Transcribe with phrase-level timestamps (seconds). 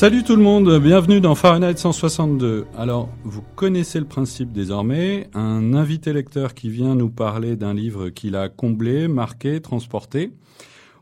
[0.00, 2.64] Salut tout le monde, bienvenue dans Fahrenheit 162.
[2.74, 8.08] Alors, vous connaissez le principe désormais, un invité lecteur qui vient nous parler d'un livre
[8.08, 10.32] qu'il a comblé, marqué, transporté.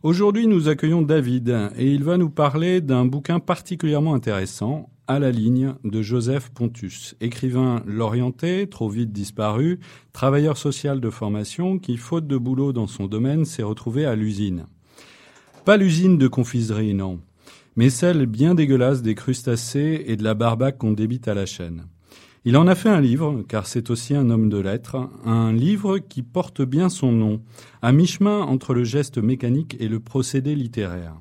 [0.03, 5.30] Aujourd'hui, nous accueillons David et il va nous parler d'un bouquin particulièrement intéressant, À la
[5.30, 9.78] ligne de Joseph Pontus, écrivain l'orienté, trop vite disparu,
[10.12, 14.67] travailleur social de formation qui, faute de boulot dans son domaine, s'est retrouvé à l'usine.
[15.65, 17.20] Pas l'usine de confiserie, non
[17.79, 21.84] mais celle bien dégueulasse des crustacés et de la barbaque qu'on débite à la chaîne.
[22.45, 25.99] Il en a fait un livre, car c'est aussi un homme de lettres, un livre
[25.99, 27.41] qui porte bien son nom,
[27.81, 31.15] à mi-chemin entre le geste mécanique et le procédé littéraire.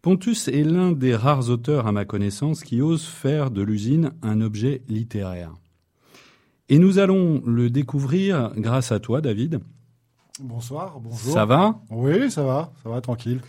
[0.00, 4.40] Pontus est l'un des rares auteurs, à ma connaissance, qui ose faire de l'usine un
[4.40, 5.52] objet littéraire.
[6.70, 9.60] Et nous allons le découvrir grâce à toi, David.
[10.40, 11.34] Bonsoir, bonjour.
[11.34, 11.78] Ça va?
[11.90, 13.42] Oui, ça va, ça va, tranquille.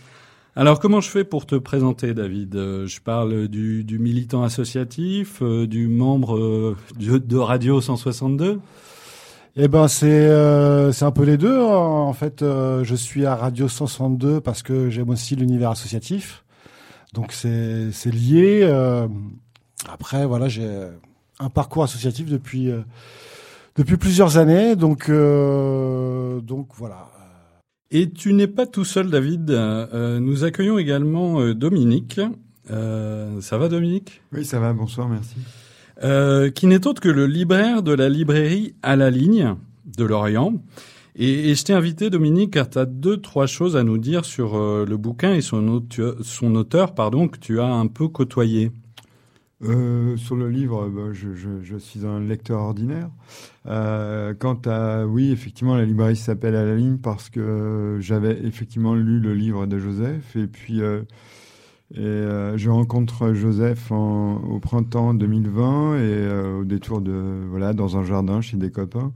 [0.58, 2.56] Alors, comment je fais pour te présenter, David?
[2.56, 8.58] Euh, Je parle du, militant associatif, euh, du membre euh, de, Radio 162
[9.58, 10.28] eh ben c'est
[10.92, 11.58] c'est un peu les deux.
[11.58, 11.64] Hein.
[11.66, 16.44] En fait, je suis à Radio 162 parce que j'aime aussi l'univers associatif.
[17.14, 18.70] Donc c'est c'est lié.
[19.90, 20.68] après voilà, j'ai
[21.38, 22.70] un parcours associatif depuis
[23.76, 24.76] depuis plusieurs années.
[24.76, 27.08] Donc donc voilà.
[27.92, 29.50] Et tu n'es pas tout seul, David.
[29.50, 32.20] Euh, nous accueillons également euh, Dominique.
[32.70, 34.22] Euh, ça va, Dominique?
[34.32, 34.72] Oui, ça va.
[34.72, 35.36] Bonsoir, merci.
[36.52, 39.54] qui n'est autre que le libraire de la librairie à la ligne
[39.96, 40.54] de Lorient.
[41.14, 44.58] Et, je t'ai invité, Dominique, car tu as deux, trois choses à nous dire sur
[44.58, 48.72] le bouquin et son, auteur, son auteur pardon, que tu as un peu côtoyé.
[49.62, 53.08] Euh, sur le livre, bah, je, je, suis un lecteur ordinaire.
[53.66, 58.94] Euh, quant à, oui, effectivement, la librairie s'appelle à la ligne parce que j'avais effectivement
[58.94, 61.02] lu le livre de Joseph et puis euh,
[61.98, 68.04] euh, je rencontre Joseph au printemps 2020 et euh, au détour de voilà dans un
[68.04, 69.12] jardin chez des copains.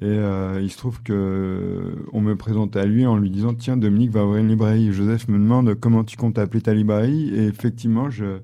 [0.00, 3.76] Et euh, il se trouve que on me présente à lui en lui disant tiens
[3.76, 4.92] Dominique va ouvrir une librairie.
[4.92, 7.34] Joseph me demande comment tu comptes appeler ta librairie?
[7.34, 8.38] Et effectivement je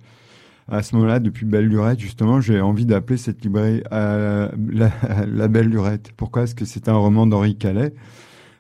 [0.71, 4.49] à ce moment-là, depuis Belle Lurette, justement, j'ai envie d'appeler cette librairie euh,
[5.27, 6.13] la, Belle Lurette.
[6.17, 6.43] Pourquoi?
[6.43, 7.93] Parce que c'est un roman d'Henri Calais.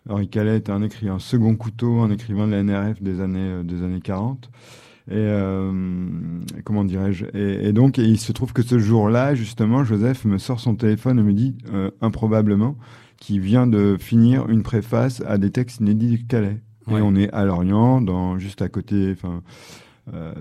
[0.08, 3.62] Henri Calais est un écrivain second couteau, un écrivain de la NRF des années, euh,
[3.62, 4.50] des années 40.
[5.08, 5.72] Et euh,
[6.64, 7.26] comment dirais-je?
[7.34, 11.22] Et, donc, il se trouve que ce jour-là, justement, Joseph me sort son téléphone et
[11.22, 11.56] me dit,
[12.00, 12.76] improbablement,
[13.16, 16.60] qu'il vient de finir une préface à des textes inédits de Calais.
[16.88, 19.42] Et on est à Lorient, dans, juste à côté, enfin,
[20.12, 20.32] euh,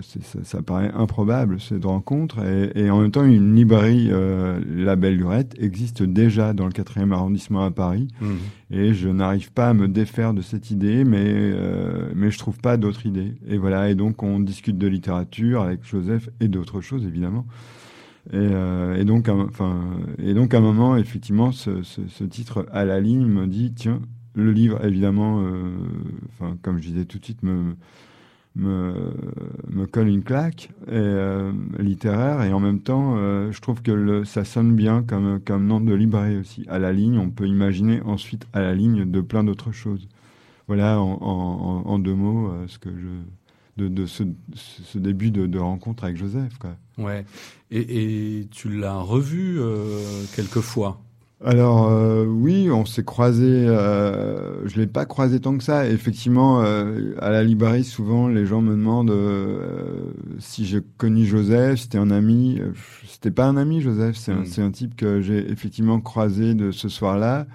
[0.42, 5.54] ça, paraît improbable cette rencontre et, en même temps une librairie euh, La Belle Lurette
[5.58, 8.08] existe déjà dans le 4e arrondissement à Paris.
[8.20, 8.26] Mmh.
[8.72, 12.58] et je n'arrive pas à me défaire de cette idée mais euh, mais je trouve
[12.58, 13.34] pas d'autre idée.
[13.48, 17.46] Et voilà et donc on discute de littérature avec Joseph et d'autres choses évidemment.
[18.32, 19.82] Et, euh, et donc enfin
[20.18, 23.72] et donc à un moment effectivement ce, ce, ce, titre à la ligne me dit
[23.72, 24.00] tiens
[24.34, 25.42] le livre évidemment
[26.32, 27.74] enfin comme je disais tout de suite me
[28.56, 29.12] me,
[29.68, 34.24] me colle une claque et, euh, littéraire et en même temps euh, je trouve que
[34.24, 36.64] ça sonne bien comme, comme nom de librairie aussi.
[36.68, 40.08] À la ligne, on peut imaginer ensuite à la ligne de plein d'autres choses.
[40.66, 43.08] Voilà en, deux mots euh, ce que je
[43.76, 44.24] de, de ce,
[44.98, 46.52] début de, rencontre avec Joseph.
[46.98, 47.24] Ouais.
[47.70, 49.58] Et, et tu l'as revu
[50.34, 51.00] quelques fois
[51.42, 53.66] alors euh, oui, on s'est croisé.
[53.66, 55.88] Euh, je l'ai pas croisé tant que ça.
[55.88, 61.80] Effectivement, euh, à la librairie, souvent les gens me demandent euh, si j'ai connu Joseph.
[61.80, 62.60] C'était un ami.
[63.06, 64.16] C'était pas un ami, Joseph.
[64.16, 64.66] C'est un, hmm.
[64.66, 67.46] un, type que j'ai effectivement croisé de ce soir-là.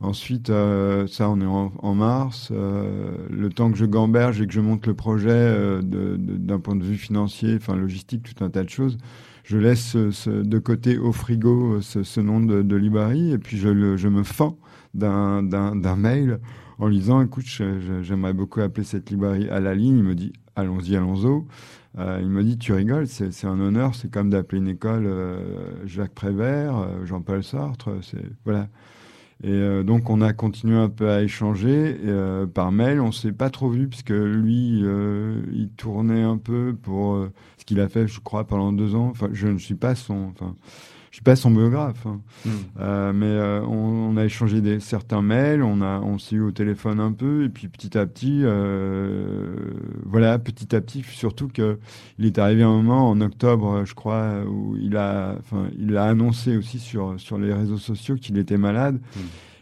[0.00, 2.52] Ensuite, ça, on est en, en mars.
[2.52, 6.96] le temps que je gamberge et que je monte le projet d'un point de vue
[6.96, 8.96] financier, enfin logistique, tout un tas de choses
[9.48, 13.68] je laisse de côté au frigo ce, nom de, de et puis je,
[14.08, 14.58] me fends
[14.92, 16.38] d'un mail
[16.78, 17.46] en lui disant écoute
[18.02, 19.96] j'aimerais beaucoup appeler cette librairie à la ligne.
[19.96, 21.46] Il me dit allons-y allons-y.
[21.98, 25.86] Euh, il me dit tu rigoles c'est un honneur c'est comme d'appeler une école euh,
[25.86, 28.68] Jacques Prévert euh, Jean-Paul Sartre c'est voilà
[29.44, 33.00] et euh, donc on a continué un peu à échanger euh, par mail.
[33.00, 37.80] On s'est pas trop vu puisque lui, euh, il tournait un peu pour ce qu'il
[37.80, 39.08] a fait, je crois, pendant deux ans.
[39.10, 40.32] Enfin, je ne suis pas son.
[40.34, 40.56] Enfin,
[41.10, 42.20] je suis pas son biographe, hein.
[42.44, 42.50] Hmm.
[42.80, 46.42] euh, mais euh, on, on, a échangé des, certains mails, on a, on s'est eu
[46.42, 49.54] au téléphone un peu, et puis petit à petit, euh,
[50.04, 51.78] voilà, petit à petit, surtout que
[52.18, 56.04] il est arrivé un moment en octobre, je crois, où il a, enfin, il a
[56.04, 59.00] annoncé aussi sur sur les réseaux sociaux qu'il était malade.
[59.16, 59.20] Hmm.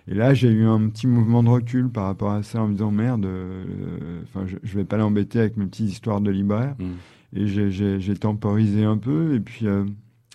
[0.08, 2.74] Et là, j'ai eu un petit mouvement de recul par rapport à ça en me
[2.74, 6.76] disant merde, euh, enfin, je, je vais pas l'embêter avec mes petites histoires de libraire.
[6.78, 6.94] Hmm.
[7.36, 9.34] et j'ai temporisé un peu.
[9.34, 9.66] Et puis,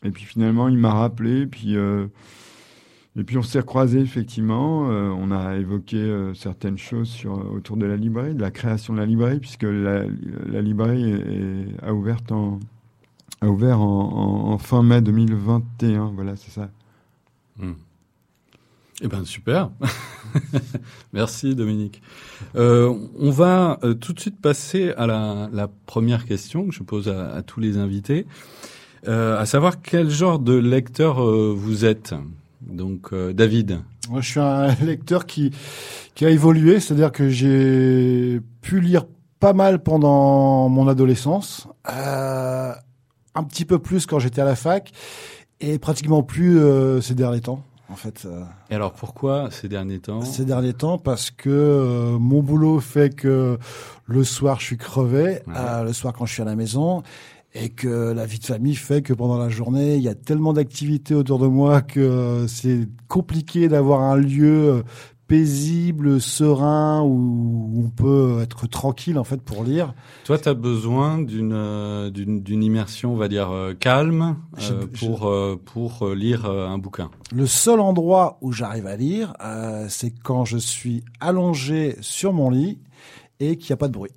[0.03, 1.45] et puis finalement, il m'a rappelé.
[1.45, 4.81] Puis, et puis on s'est recroisés effectivement.
[4.81, 9.05] on a évoqué certaines choses sur, autour de la librairie, de la création de la
[9.05, 10.05] librairie, puisque la,
[10.47, 12.59] la librairie est, a ouvert en,
[13.41, 16.11] a ouvert en, en, fin mai 2021.
[16.15, 16.69] Voilà, c'est ça.
[17.57, 17.73] Hmm.
[19.03, 19.71] Eh ben super.
[21.13, 22.01] Merci Dominique.
[22.55, 26.83] Euh, on va euh, tout de suite passer à la, la, première question que je
[26.83, 28.27] pose à tous les invités,
[29.07, 32.13] euh, à savoir quel genre de lecteur euh, vous êtes.
[32.61, 33.79] Donc euh, David.
[34.09, 35.51] Moi, je suis un lecteur qui
[36.15, 39.05] qui a évolué, c'est-à-dire que j'ai pu lire
[39.39, 44.91] pas mal pendant mon adolescence, un petit peu plus quand j'étais à la fac
[45.61, 46.59] et pratiquement plus
[47.01, 48.23] ces derniers temps en fait.
[48.25, 50.21] Euh, Et alors pourquoi ces derniers temps?
[50.21, 53.57] Ces derniers temps parce que euh, mon boulot fait que
[54.05, 57.03] le soir je suis crevé, euh, le soir quand je suis à la maison,
[57.53, 60.53] et que la vie de famille fait que pendant la journée il y a tellement
[60.53, 64.83] d'activités autour de moi que c'est compliqué d'avoir un lieu
[65.31, 69.93] paisible, serein, où on peut être tranquille en fait pour lire.
[70.25, 75.33] Toi, tu as besoin d'une euh, d'une immersion, on va dire euh, calme, euh, pour
[75.63, 77.11] pour lire un bouquin.
[77.33, 79.33] Le seul endroit où j'arrive à lire,
[79.87, 82.79] c'est quand je suis allongé sur mon lit
[83.39, 84.11] et qu'il n'y a pas de bruit.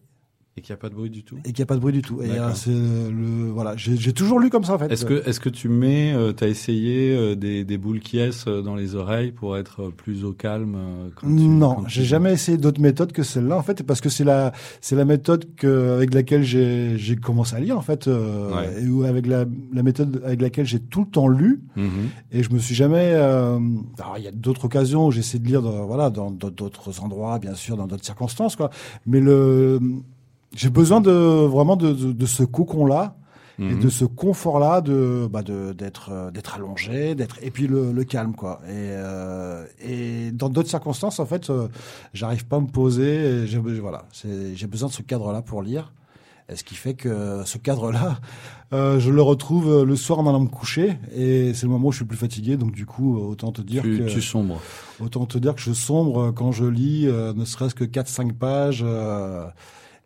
[0.57, 1.37] Et qu'il n'y a pas de bruit du tout.
[1.45, 2.23] Et qu'il n'y a pas de bruit du tout.
[2.23, 4.93] Et euh, c'est le voilà, j'ai toujours lu comme ça en fait.
[4.93, 8.21] Est-ce que est-ce que tu mets, euh, tu as essayé euh, des, des boules qui
[8.21, 10.79] euh, dans les oreilles pour être plus au calme
[11.17, 14.53] quand Non, j'ai jamais essayé d'autres méthodes que celle-là en fait, parce que c'est la
[14.81, 19.03] c'est la méthode que avec laquelle j'ai j'ai commencé à lire en fait, et ou
[19.03, 21.63] avec la la méthode avec laquelle j'ai tout le temps lu.
[21.77, 21.83] Mm-hmm.
[22.31, 23.13] Et je me suis jamais.
[23.15, 27.55] alors il y a d'autres occasions où j'essaie de lire, voilà, dans d'autres endroits, bien
[27.55, 28.71] sûr, dans d'autres circonstances quoi.
[29.05, 29.81] Mais le
[30.57, 33.17] j'ai besoin de vraiment de, de, de ce cocon là
[33.59, 33.81] et mhm.
[33.81, 37.93] de ce confort là de bah de d'être euh, d'être allongé d'être et puis le,
[37.93, 38.61] le calme quoi.
[38.67, 41.69] Et euh, et dans d'autres circonstances en fait euh,
[42.15, 45.63] j'arrive pas à me poser j'ai voilà c'est j'ai besoin de ce cadre là pour
[45.63, 45.93] lire.
[46.51, 48.19] Et ce qui fait que ce cadre là
[48.73, 51.93] euh, je le retrouve le soir en allant me coucher et c'est le moment où
[51.93, 52.57] je suis plus fatigué.
[52.57, 54.61] Donc du coup autant te dire tu, que tu sombres.
[55.01, 58.85] autant te dire que je sombre quand je lis ne serait-ce que 4 5 pages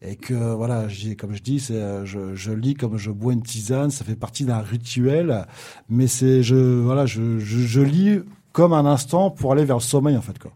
[0.00, 0.86] et que voilà,
[1.18, 4.14] comme je dis, c'est euh, je, je, lis comme je bois une tisane, ça fait
[4.14, 5.46] partie d'un rituel,
[5.88, 8.20] mais c'est je voilà, je, je, je, lis
[8.52, 10.52] comme un instant pour aller vers le sommeil en fait quoi.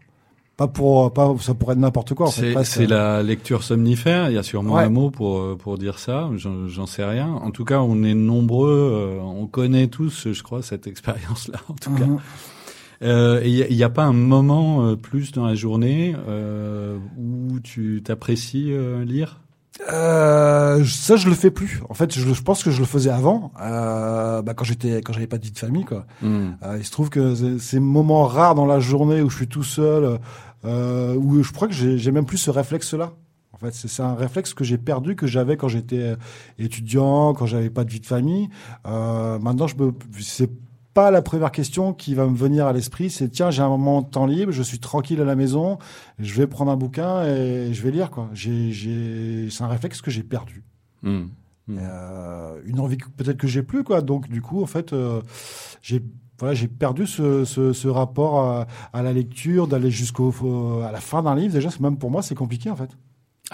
[0.55, 2.29] Pas pour pas ça pourrait être n'importe quoi.
[2.31, 4.29] C'est la lecture somnifère.
[4.29, 6.29] Il y a sûrement un mot pour pour dire ça.
[6.35, 7.27] J'en sais rien.
[7.27, 8.91] En tout cas, on est nombreux.
[8.93, 11.57] Euh, on connaît tous, je crois, cette expérience-là.
[11.69, 12.05] En tout cas.
[13.03, 18.01] Euh, il n'y a, pas un moment euh, plus dans la journée euh, où tu
[18.03, 19.41] t'apprécies euh, lire?
[19.91, 21.81] Euh, ça je le fais plus.
[21.89, 25.13] En fait, je, je pense que je le faisais avant, euh, bah, quand j'étais, quand
[25.13, 26.05] j'avais pas de vie de famille, quoi.
[26.21, 26.51] Hmm.
[26.63, 29.63] Euh, il se trouve que ces moments rares dans la journée où je suis tout
[29.63, 30.19] seul,
[30.65, 33.13] euh, où je crois que j'ai même plus ce réflexe-là.
[33.53, 36.15] En fait, c'est un réflexe que j'ai perdu, que j'avais quand j'étais
[36.59, 38.49] étudiant, quand j'avais pas de vie de famille.
[38.85, 40.49] Euh, maintenant, je me, c'est
[40.93, 44.01] pas la première question qui va me venir à l'esprit, c'est tiens, j'ai un moment
[44.01, 45.79] de temps libre, je suis tranquille à la maison,
[46.19, 48.29] je vais prendre un bouquin et je vais lire quoi.
[48.33, 50.63] J'ai, j'ai, c'est un réflexe que j'ai perdu.
[51.01, 51.23] Mmh.
[51.67, 51.77] Mmh.
[51.79, 54.01] Euh, une envie peut-être que j'ai plus quoi.
[54.01, 55.21] Donc du coup, en fait, euh,
[55.81, 56.03] j'ai
[56.39, 60.33] voilà, j'ai perdu ce, ce, ce rapport à, à, la lecture, d'aller jusqu'au
[60.83, 61.53] à la fin d'un livre.
[61.53, 62.89] Déjà, même pour moi, c'est compliqué en fait.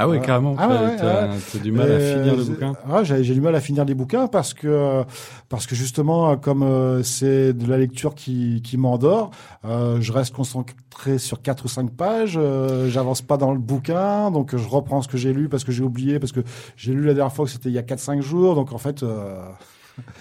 [0.01, 0.55] Ah oui, carrément.
[0.57, 2.73] Ah ouais, t'as, du mal à finir le bouquin.
[2.89, 5.03] Ah, j'ai, j'ai du mal à finir les bouquins parce que
[5.49, 9.31] parce que justement, comme euh, c'est de la lecture qui qui m'endort,
[9.65, 12.39] euh, je reste concentré sur quatre ou cinq pages.
[12.41, 15.73] Euh, j'avance pas dans le bouquin, donc je reprends ce que j'ai lu parce que
[15.73, 16.45] j'ai oublié parce que
[16.77, 18.55] j'ai lu la dernière fois que c'était il y a quatre cinq jours.
[18.55, 19.03] Donc en fait.
[19.03, 19.43] Euh,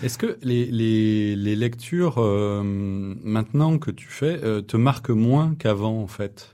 [0.03, 6.03] Est-ce que les, les, les lectures euh, maintenant que tu fais te marquent moins qu'avant
[6.03, 6.53] en fait?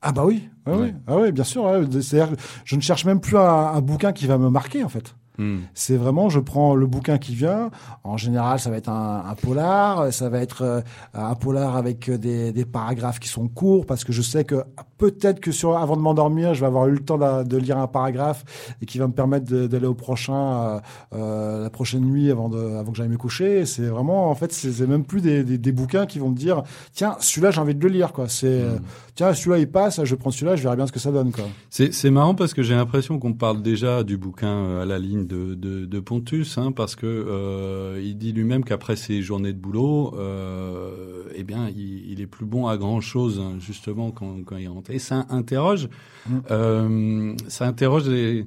[0.00, 1.68] Ah bah oui, ah oui, ah oui, bien sûr.
[2.00, 5.14] C'est-à-dire, je ne cherche même plus un, un, bouquin qui va me marquer en fait.
[5.38, 5.58] Hmm.
[5.72, 7.70] C'est vraiment, je prends le bouquin qui vient.
[8.02, 10.80] En général, ça va être un, un polar, ça va être euh,
[11.14, 14.64] un polar avec des, des, paragraphes qui sont courts parce que je sais que
[14.98, 17.78] peut-être que sur avant de m'endormir, je vais avoir eu le temps de, de, lire
[17.78, 18.44] un paragraphe
[18.82, 20.80] et qui va me permettre d'aller au prochain euh,
[21.14, 23.64] euh, la prochaine nuit avant de avant que j'aille me coucher.
[23.64, 26.64] C'est vraiment, en fait, c'est même plus des, des, des, bouquins qui vont me dire
[26.92, 28.28] tiens celui-là j'ai envie de le lire quoi.
[28.28, 28.80] C'est hmm.
[29.14, 31.44] tiens celui-là il passe, je prends celui-là, je verrai bien ce que ça donne quoi.
[31.70, 35.54] C'est marrant parce que j'ai l'impression qu'on parle déjà du bouquin à la ligne de,
[35.54, 40.14] de, de Pontus, hein, parce que euh, il dit lui-même qu'après ses journées de boulot,
[40.18, 44.56] euh, eh bien, il, il, est plus bon à grand chose hein, justement quand, quand
[44.56, 44.90] il rentre.
[44.90, 45.88] Et ça interroge,
[46.28, 46.36] mm.
[46.50, 48.46] euh, ça interroge des,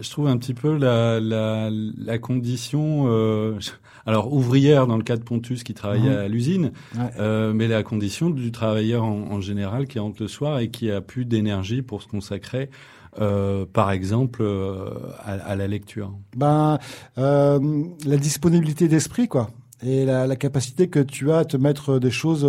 [0.00, 3.58] je trouve un petit peu la, la, la condition, euh,
[4.06, 6.16] alors ouvrière dans le cas de Pontus qui travaillait Mhm.
[6.16, 7.10] à l'usine, Ouais.
[7.20, 10.90] euh, mais la condition du travailleur en, en général qui rentre le soir et qui
[10.90, 12.70] a plus d'énergie pour se consacrer,
[13.20, 14.90] euh, par exemple, euh,
[15.24, 16.12] à, à la lecture.
[16.36, 16.78] Ben,
[17.18, 17.58] euh,
[18.06, 19.50] la disponibilité d'esprit, quoi.
[19.80, 22.44] Et la, la capacité que tu as à te mettre des choses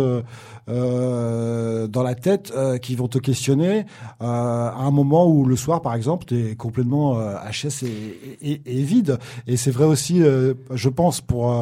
[0.68, 3.80] euh, dans la tête euh, qui vont te questionner
[4.20, 8.62] euh, à un moment où le soir, par exemple, tu es complètement HS et, et,
[8.66, 9.18] et vide.
[9.46, 11.54] Et c'est vrai aussi, je pense, pour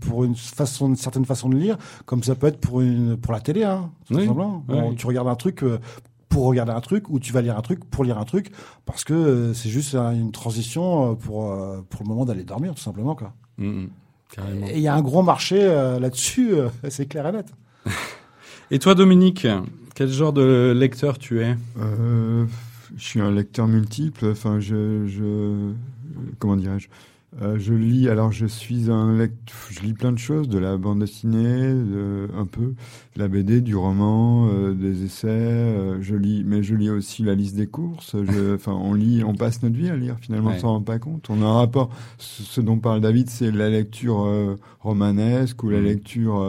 [0.00, 3.32] pour une façon, une certaine façon de lire, comme ça peut être pour une pour
[3.32, 4.62] la télé, hein, tout Oui, simplement.
[4.68, 4.74] oui.
[4.78, 5.64] Bon, tu regardes un truc.
[6.34, 8.50] Pour regarder un truc ou tu vas lire un truc pour lire un truc
[8.86, 12.74] parce que euh, c'est juste une transition euh, pour euh, pour le moment d'aller dormir
[12.74, 13.34] tout simplement quoi.
[13.58, 13.88] Mhm.
[14.34, 14.66] Carrément.
[14.66, 17.46] Et il y a un gros marché euh, là-dessus, euh, c'est clair et net.
[18.72, 19.46] Et toi, Dominique,
[19.94, 21.54] quel genre de lecteur tu es?
[21.78, 22.46] Euh,
[22.96, 24.26] je suis un lecteur multiple.
[24.32, 25.70] Enfin, je, je
[26.40, 26.88] comment dirais-je?
[27.42, 28.08] Euh, Je lis.
[28.08, 29.56] Alors, je suis un lecteur.
[29.70, 32.74] Je lis plein de choses, de la bande dessinée, de, un peu,
[33.16, 35.26] de la BD, du roman, euh, des essais.
[35.28, 38.14] euh, je lis, mais je lis aussi la liste des courses.
[38.54, 40.16] Enfin, on lit, on passe notre vie à lire.
[40.20, 40.56] Finalement, Ouais.
[40.58, 41.26] on s'en rend pas compte.
[41.28, 41.90] On a un rapport.
[42.18, 45.84] Ce, ce dont parle David, c'est la lecture euh, romanesque ou la Mhm.
[45.84, 46.40] lecture.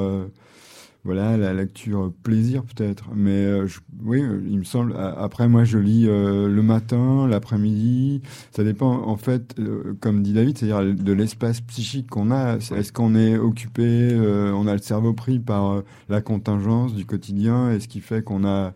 [1.05, 3.09] Euh, voilà, la lecture plaisir peut-être.
[3.15, 4.95] Mais euh, je- oui, euh, il me semble.
[4.97, 8.21] Après, moi, je lis euh, le matin, l'après-midi.
[8.51, 12.57] Ça dépend, en fait, euh, comme dit David, c'est-à-dire de l'espace psychique qu'on a.
[12.57, 13.83] Est-ce qu'on est occupé,
[14.13, 18.01] euh, on a le cerveau pris par euh, la contingence du quotidien, et ce qui
[18.01, 18.73] fait qu'on a.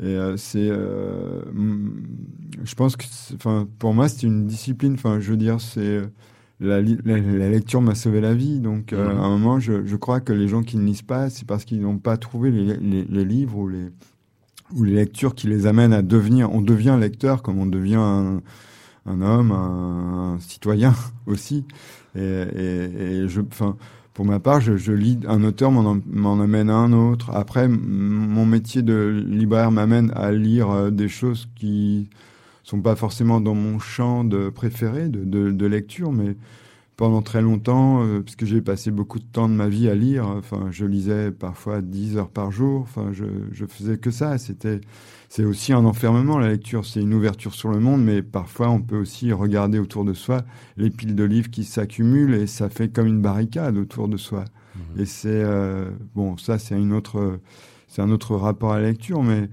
[0.00, 1.42] Et euh, c'est, euh,
[2.62, 3.04] je pense que,
[3.34, 4.94] enfin, pour moi, c'est une discipline.
[4.94, 6.06] Enfin, je veux dire, c'est euh,
[6.60, 8.60] la, la, la lecture m'a sauvé la vie.
[8.60, 9.18] Donc, euh, Mhm.
[9.20, 11.64] à un moment, je, je crois que les gens qui ne lisent pas, c'est parce
[11.64, 13.86] qu'ils n'ont pas trouvé les, les, les livres ou les,
[14.74, 16.52] ou les lectures qui les amènent à devenir.
[16.52, 18.42] On devient lecteur comme on devient un,
[19.06, 20.94] un homme, un, un citoyen
[21.26, 21.64] aussi.
[22.16, 23.76] Et, et, et je, enfin,
[24.14, 27.30] pour ma part, je, je lis un auteur m'en am- m'en amène à un autre.
[27.34, 32.08] Après, mon métier de libraire m'amène à lire euh, des choses qui
[32.68, 36.36] sont pas forcément dans mon champ de préféré de, de, de lecture, mais
[36.98, 39.94] pendant très longtemps, euh, parce que j'ai passé beaucoup de temps de ma vie à
[39.94, 40.26] lire.
[40.26, 42.82] Enfin, je lisais parfois 10 heures par jour.
[42.82, 44.36] Enfin, je, je faisais que ça.
[44.36, 44.82] C'était,
[45.30, 46.84] c'est aussi un enfermement, la lecture.
[46.84, 50.42] C'est une ouverture sur le monde, mais parfois on peut aussi regarder autour de soi
[50.76, 54.44] les piles de livres qui s'accumulent et ça fait comme une barricade autour de soi.
[54.98, 57.40] Et c'est, euh, bon, ça, c'est une autre,
[57.88, 59.48] c'est un autre rapport à la lecture, mais,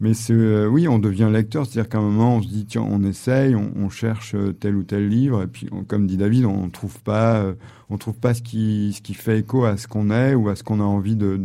[0.00, 1.66] mais euh, oui, on devient lecteur.
[1.66, 4.76] C'est-à-dire qu'à un moment, on se dit, tiens, on essaye, on, on cherche euh, tel
[4.76, 7.54] ou tel livre, et puis, comme dit David, on trouve pas, euh,
[7.90, 10.56] on trouve pas ce qui, ce qui fait écho à ce qu'on est ou à
[10.56, 11.40] ce qu'on a envie de,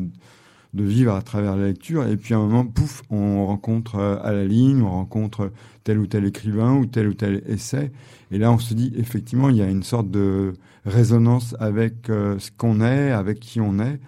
[0.76, 2.06] de vivre à travers la lecture.
[2.08, 5.52] Et puis à un moment, pouf, on rencontre euh, à la ligne, on rencontre
[5.84, 7.92] tel ou tel écrivain ou tel ou tel essai.
[8.32, 10.54] Et là, on se dit, effectivement, il y a une sorte de
[10.86, 14.00] résonance avec euh, ce qu'on est, avec qui on est.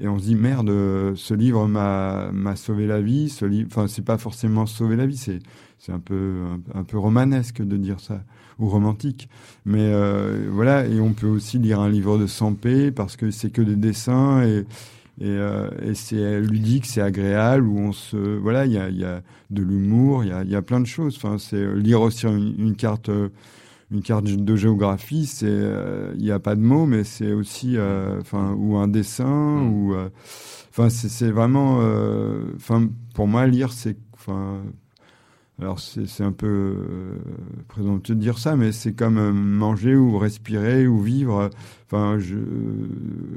[0.00, 3.28] Et on se dit, merde, euh, ce livre m'a m'a sauvé la vie.
[3.28, 5.40] Ce livre, enfin, c'est pas forcément sauver la vie, c'est
[5.78, 6.34] c'est un peu
[6.74, 8.22] un, peu romanesque de dire ça
[8.58, 9.28] ou romantique.
[9.64, 13.50] Mais euh, voilà, et on peut aussi lire un livre de Sampé parce que c'est
[13.50, 14.64] que des dessins et
[15.20, 18.98] et, euh, et c'est ludique, c'est agréable où on se voilà, il y a il
[18.98, 21.16] y a de l'humour, il y a il y a plein de choses.
[21.16, 23.30] Enfin, c'est lire aussi une, une carte euh,
[23.90, 27.76] une carte de géographie, c'est euh, il n'y a pas de mots, mais c'est aussi
[27.76, 29.72] euh, enfin ou un dessin Mm.
[29.72, 30.08] ou euh,
[30.70, 34.60] enfin c'est c'est vraiment euh, enfin pour moi lire c'est enfin
[35.60, 37.16] alors c'est un peu euh,
[37.66, 41.50] présomptueux de dire ça, mais c'est comme euh, manger ou respirer ou vivre.
[41.86, 42.36] Enfin, je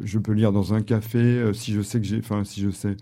[0.04, 2.70] je peux lire dans un café euh, si je sais que j'ai, enfin si je
[2.70, 2.96] sais,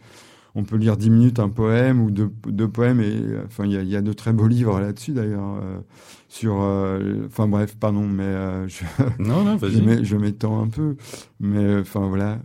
[0.56, 3.16] on peut lire dix minutes un poème ou deux, deux poèmes et
[3.46, 5.80] enfin il y a, il y a de très beaux livres là-dessus d'ailleurs euh,
[6.28, 8.84] sur, euh, enfin bref pardon mais euh, je,
[9.20, 9.82] Non, non, je vas-y.
[9.82, 10.96] m'é- je m'étends un peu,
[11.40, 12.40] mais enfin voilà,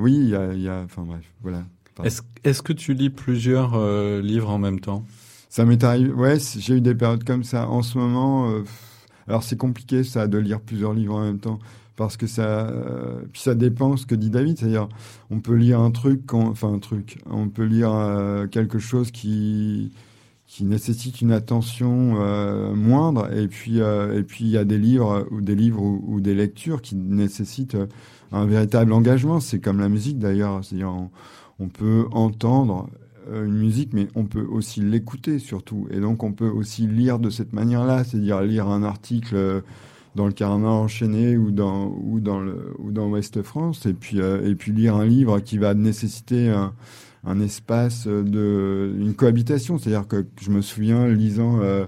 [0.00, 0.28] oui il
[0.62, 1.64] y a, enfin bref voilà.
[2.04, 3.76] Est-ce est-ce que tu lis plusieurs
[4.20, 5.04] livres en même temps?
[5.48, 7.68] Ça m'est arrivé, ouais, j'ai eu des périodes comme ça.
[7.68, 8.48] En ce moment,
[9.26, 11.58] alors c'est compliqué ça de lire plusieurs livres en même temps
[11.98, 14.88] parce que ça, euh, puis ça dépend ce que dit David, c'est-à-dire
[15.30, 19.92] on peut lire un truc, enfin un truc, on peut lire euh, quelque chose qui
[20.46, 25.26] qui nécessite une attention euh, moindre et puis et puis il y a des livres
[25.32, 27.76] ou des livres ou, des lectures qui nécessitent
[28.32, 29.40] un véritable engagement.
[29.40, 30.94] C'est comme la musique d'ailleurs, c'est-à-dire
[31.58, 32.88] on, peut entendre
[33.30, 35.88] une musique, mais on peut aussi l'écouter surtout.
[35.90, 39.64] Et donc on peut aussi lire de cette manière-là, c'est-à-dire lire un article
[40.18, 44.20] dans le Carnat enchaîné ou dans ou dans le ou dans Ouest France, et puis
[44.20, 46.72] euh, et puis lire un livre qui va nécessiter un,
[47.24, 49.78] un espace de une cohabitation.
[49.78, 51.86] C'est-à-dire que je me souviens lisant euh,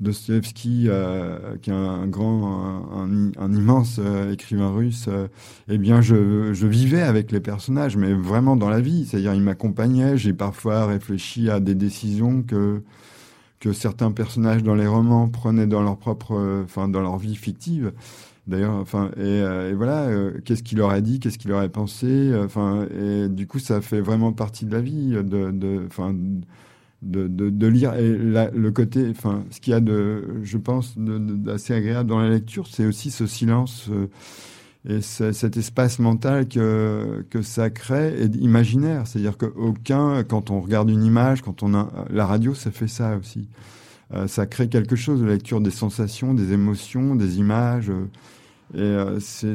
[0.00, 2.90] Dostoevsky, euh, qui est un grand,
[3.38, 5.28] un, immense euh, écrivain russe, euh,
[5.68, 9.06] eh bien, je, je, vivais avec les personnages, mais vraiment dans la vie.
[9.06, 10.16] C'est-à-dire, il m'accompagnait.
[10.16, 12.82] J'ai parfois réfléchi à des décisions que
[13.60, 17.92] que certains personnages dans les romans prenaient dans leur propre, enfin, dans leur vie fictive.
[18.46, 19.38] D'ailleurs, enfin, et,
[19.70, 20.08] et voilà,
[20.44, 24.32] qu'est-ce qu'il aurait dit, qu'est-ce qu'il aurait pensé, enfin, et du coup, ça fait vraiment
[24.32, 26.14] partie de la vie, de, enfin.
[27.02, 27.94] De, de, de, lire.
[27.94, 32.28] Et le côté, enfin, ce qu'il y a de, je pense, d'assez agréable dans la
[32.28, 34.08] lecture, c'est aussi ce silence euh,
[34.88, 39.06] et cet espace mental que, que ça crée et imaginaire.
[39.06, 43.16] C'est-à-dire qu'aucun, quand on regarde une image, quand on a la radio, ça fait ça
[43.16, 43.48] aussi.
[44.14, 47.90] Euh, ça crée quelque chose de lecture des sensations, des émotions, des images.
[48.74, 49.54] et euh, c'est,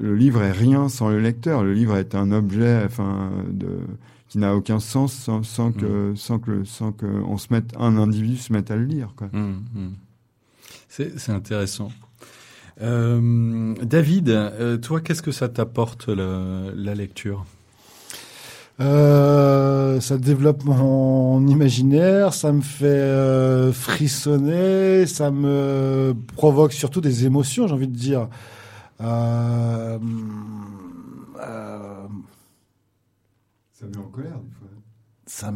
[0.00, 1.64] le livre est rien sans le lecteur.
[1.64, 3.80] Le livre est un objet, enfin, de
[4.28, 6.16] qui n'a aucun sens sans, sans que mm.
[6.16, 9.28] sans que sans que on se mette un individu se mette à le lire quoi.
[9.32, 9.92] Mm, mm.
[10.88, 11.90] C'est intéressant.
[12.82, 17.46] Euh, David, euh, toi, qu'est-ce que ça t'apporte la, la, lecture?
[18.80, 27.24] Euh, ça développe mon imaginaire, ça me fait euh, frissonner, ça me provoque surtout des
[27.24, 28.28] émotions, j'ai envie de dire.
[29.00, 29.98] Euh,
[33.72, 34.65] ça met en colère des fois.
[35.26, 35.52] Ça,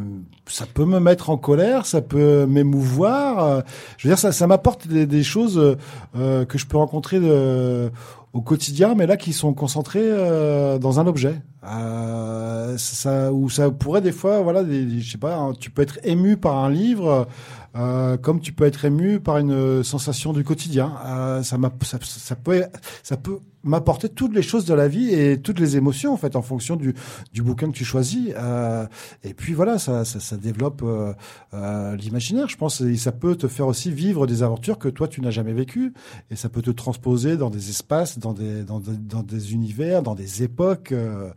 [0.47, 3.63] ça peut me mettre en colère, ça peut m'émouvoir.
[3.97, 5.77] Je veux dire, ça, ça m'apporte des, des, choses
[6.15, 7.89] euh, que je peux rencontrer de,
[8.33, 11.41] au quotidien, mais là qui sont concentrées euh, dans un objet.
[11.63, 15.81] Euh, ça, ou ça pourrait des fois, voilà, des, je sais pas, hein, tu peux
[15.81, 17.27] être ému par un livre
[17.75, 20.93] euh, comme tu peux être ému par une sensation du quotidien.
[21.05, 22.63] Euh, ça, ça, ça, peut,
[23.03, 26.35] ça peut m'apporter toutes les choses de la vie et toutes les émotions en fait
[26.35, 26.93] en fonction du,
[27.33, 28.29] du bouquin que tu choisis.
[28.35, 28.85] Euh,
[29.23, 31.13] et puis voilà, ça, ça, ça développe euh,
[31.53, 32.81] euh, l'imaginaire, je pense.
[32.81, 35.93] Et ça peut te faire aussi vivre des aventures que toi tu n'as jamais vécues.
[36.29, 40.03] Et ça peut te transposer dans des espaces, dans des, dans des, dans des univers,
[40.03, 40.91] dans des époques.
[40.91, 41.29] Euh,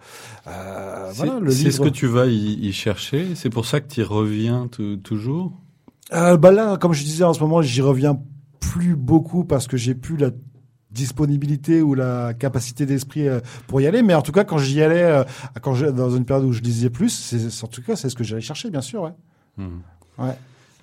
[1.14, 3.34] voilà, c'est ce que tu vas y, y chercher.
[3.34, 4.68] C'est pour ça que tu y reviens
[5.02, 5.52] toujours?
[6.12, 8.20] Euh, bah là, comme je disais en ce moment, j'y reviens
[8.60, 10.30] plus beaucoup parce que j'ai plus la
[10.94, 14.02] disponibilité ou la capacité d'esprit euh, pour y aller.
[14.02, 15.24] Mais en tout cas, quand j'y allais, euh,
[15.60, 18.24] quand dans une période où je lisais plus, c'est en tout cas c'est ce que
[18.24, 19.02] j'allais chercher, bien sûr.
[19.02, 19.12] Ouais.
[19.58, 19.80] Mmh.
[20.18, 20.34] ouais.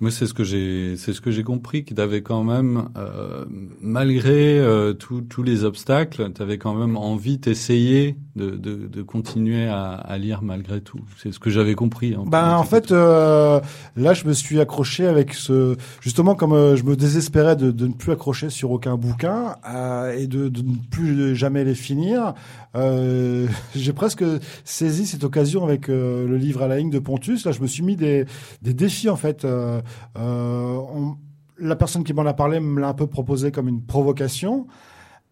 [0.02, 2.88] Moi, c'est ce que j'ai, c'est ce que j'ai compris, que tu avais quand même,
[2.96, 3.44] euh,
[3.80, 9.66] malgré euh, tous les obstacles, tu avais quand même envie d'essayer de, de, de, continuer
[9.66, 11.00] à, à, lire malgré tout.
[11.18, 12.14] C'est ce que j'avais compris.
[12.14, 13.60] Hein, ben, en fait, euh,
[13.96, 17.86] là, je me suis accroché avec ce, justement, comme euh, je me désespérais de, de,
[17.86, 22.34] ne plus accrocher sur aucun bouquin euh, et de, de, ne plus jamais les finir.
[22.74, 24.24] Euh, j'ai presque
[24.64, 27.44] saisi cette occasion avec le livre à la ligne de Pontus.
[27.44, 28.24] Là, je me suis mis des,
[28.62, 29.44] des défis en fait.
[29.44, 29.80] Euh,
[30.16, 31.16] on,
[31.58, 34.66] la personne qui m'en a parlé me l'a un peu proposé comme une provocation.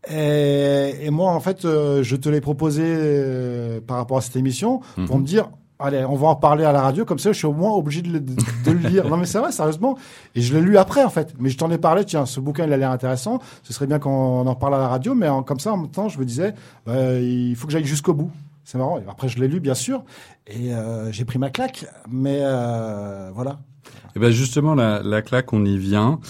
[0.08, 4.36] Et, et moi, en fait, euh, je te l'ai proposé euh, par rapport à cette
[4.36, 5.22] émission pour mhm.
[5.22, 7.52] me dire, allez, on va en parler à la radio, comme ça, je suis au
[7.52, 8.34] moins obligé de, de,
[8.64, 9.08] de le lire.
[9.10, 9.98] non, mais c'est vrai, sérieusement.
[10.34, 11.34] Et je l'ai lu après, en fait.
[11.38, 13.40] Mais je t'en ai parlé, tiens, ce bouquin, il a l'air intéressant.
[13.62, 15.90] Ce serait bien qu'on en parle à la radio, mais en, comme ça, en même
[15.90, 16.54] temps, je me disais,
[16.86, 18.30] bah, il faut que j'aille jusqu'au bout.
[18.64, 19.00] C'est marrant.
[19.08, 20.04] après, je l'ai lu, bien sûr,
[20.46, 21.86] et euh, j'ai pris ma claque.
[22.08, 23.58] Mais euh, voilà.
[23.82, 26.20] Et eh ben justement, la, la claque, on y vient.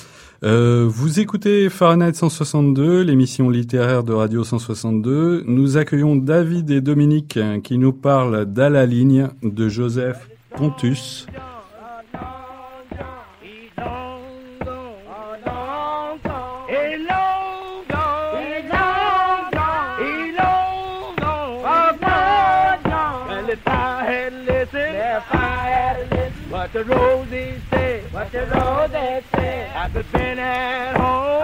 [0.42, 5.44] Euh, vous écoutez Fahrenheit 162, l'émission littéraire de Radio 162.
[5.46, 11.26] Nous accueillons David et Dominique qui nous parlent d'À la ligne de Joseph Pontus.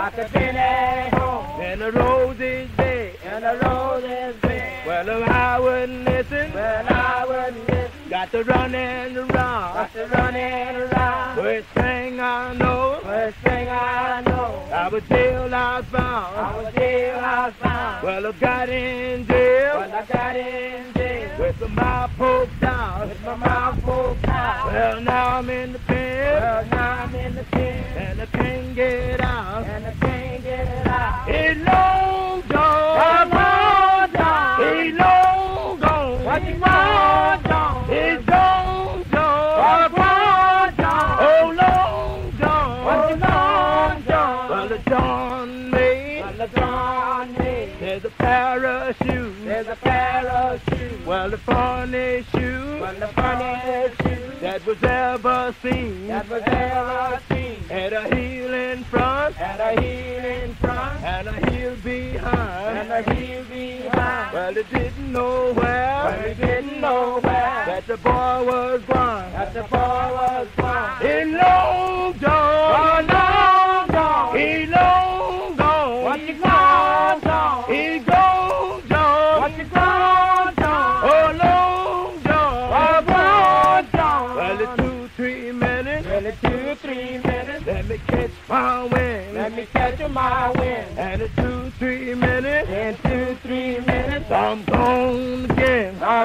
[0.07, 1.61] I could at home.
[1.61, 4.85] And the roses say and the roses say.
[4.87, 8.09] Well, if I wouldn't listen, well I wouldn't listen.
[8.09, 9.75] Got to run and around.
[9.75, 11.37] Got to run and around.
[11.39, 13.01] First thing I know.
[13.03, 14.26] First thing I know.
[14.87, 16.37] I was jail I found.
[16.37, 18.07] I was jail I found.
[18.07, 19.81] Well, I got in jail.
[19.81, 21.41] Well, I got in jail.
[21.41, 23.09] With my mouth poked out.
[23.09, 24.67] With my mouth poked out.
[24.67, 26.41] Well, now I'm in the pen.
[26.41, 27.99] Well, now I'm in the pen.
[27.99, 29.65] And I can't get out.
[29.65, 31.29] And I can't get out.
[31.31, 33.27] It's long gone.
[33.27, 34.63] It's long gone.
[34.63, 36.25] It's long gone.
[36.25, 37.43] What you want?
[37.43, 38.66] It's long gone.
[48.37, 49.45] Parachute.
[49.45, 51.07] There's a parachute.
[51.07, 52.79] Well, the funniest shoe.
[52.81, 54.41] Well, the funny shoe.
[54.41, 56.09] That was ever seen.
[56.09, 57.59] That was ever seen.
[57.71, 58.37] At a healing
[59.67, 64.33] a heel in front, and a heel behind, and a heel behind.
[64.35, 69.35] Well, he didn't know where, well, he didn't know where, that the boy was blind,
[69.35, 71.07] that the boy was blind.
[71.07, 71.96] He long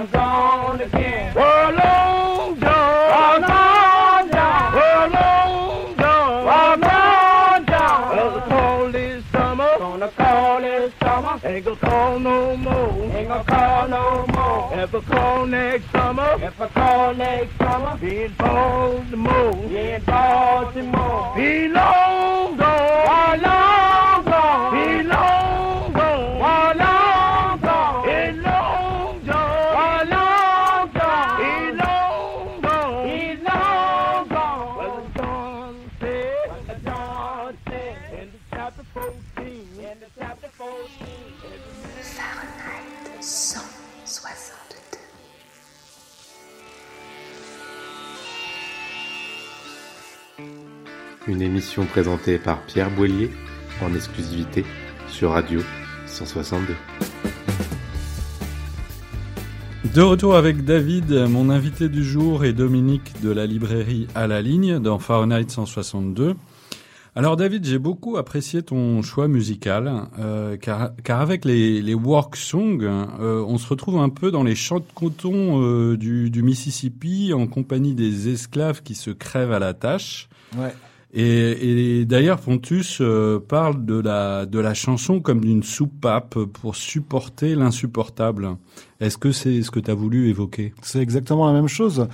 [0.02, 1.36] I'm gone again.
[1.36, 8.16] Long gone, long gone, long gone, long gone.
[8.16, 13.28] Well, the call this summer, gonna call this summer, ain't gonna call no more, ain't
[13.28, 14.74] gonna call no more.
[14.74, 20.04] If I call next summer, if I call next summer, be in Baltimore, be in
[20.04, 22.81] Baltimore, be long gone,
[51.82, 53.32] émission présentée par Pierre Boillier
[53.82, 54.65] en exclusivité
[55.08, 55.62] sur Radio
[56.06, 56.76] 162.
[59.94, 64.41] De retour avec David, mon invité du jour et Dominique de la librairie à la
[64.41, 66.36] ligne dans Fahrenheit 162.
[67.15, 72.36] Alors David, j'ai beaucoup apprécié ton choix musical, euh, car, car avec les, les work
[72.36, 76.41] songs, euh, on se retrouve un peu dans les champs de coton euh, du, du
[76.41, 80.30] Mississippi en compagnie des esclaves qui se crèvent à la tâche.
[80.58, 80.74] Ouais.
[81.13, 86.76] Et, et d'ailleurs, Pontus euh, parle de la, de la chanson comme d'une soupape pour
[86.78, 88.56] supporter l'insupportable.
[89.02, 90.74] Est-ce que c'est ce que tu as voulu évoquer?
[90.82, 92.08] C'est exactement la même chose.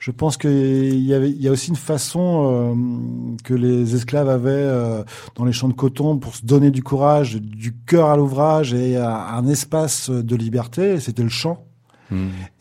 [0.00, 4.28] Je pense qu'il y avait, il y a aussi une façon euh, que les esclaves
[4.28, 5.04] avaient euh,
[5.36, 8.96] dans les champs de coton pour se donner du courage, du cœur à l'ouvrage et
[8.96, 10.98] à un espace de liberté.
[10.98, 11.69] C'était le chant.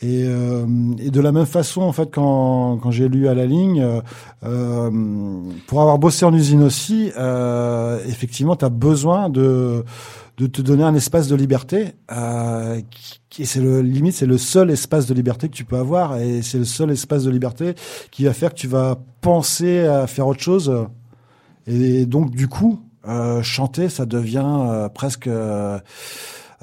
[0.01, 3.81] Et, euh, de la même façon, en fait, quand, quand j'ai lu à la ligne,
[3.81, 4.01] euh,
[4.43, 4.91] euh,
[5.67, 9.83] pour avoir bossé en usine aussi, euh, effectivement, tu as besoin de
[10.37, 12.79] de te donner un espace de liberté euh,
[13.29, 16.41] qui- c'est le limite c'est le seul espace de liberté que tu peux avoir et
[16.41, 17.75] c'est le seul espace de liberté
[18.09, 20.73] qui va faire que tu vas penser à faire autre chose.
[21.67, 25.77] Et donc du coup euh, chanter ça devient euh, presque euh,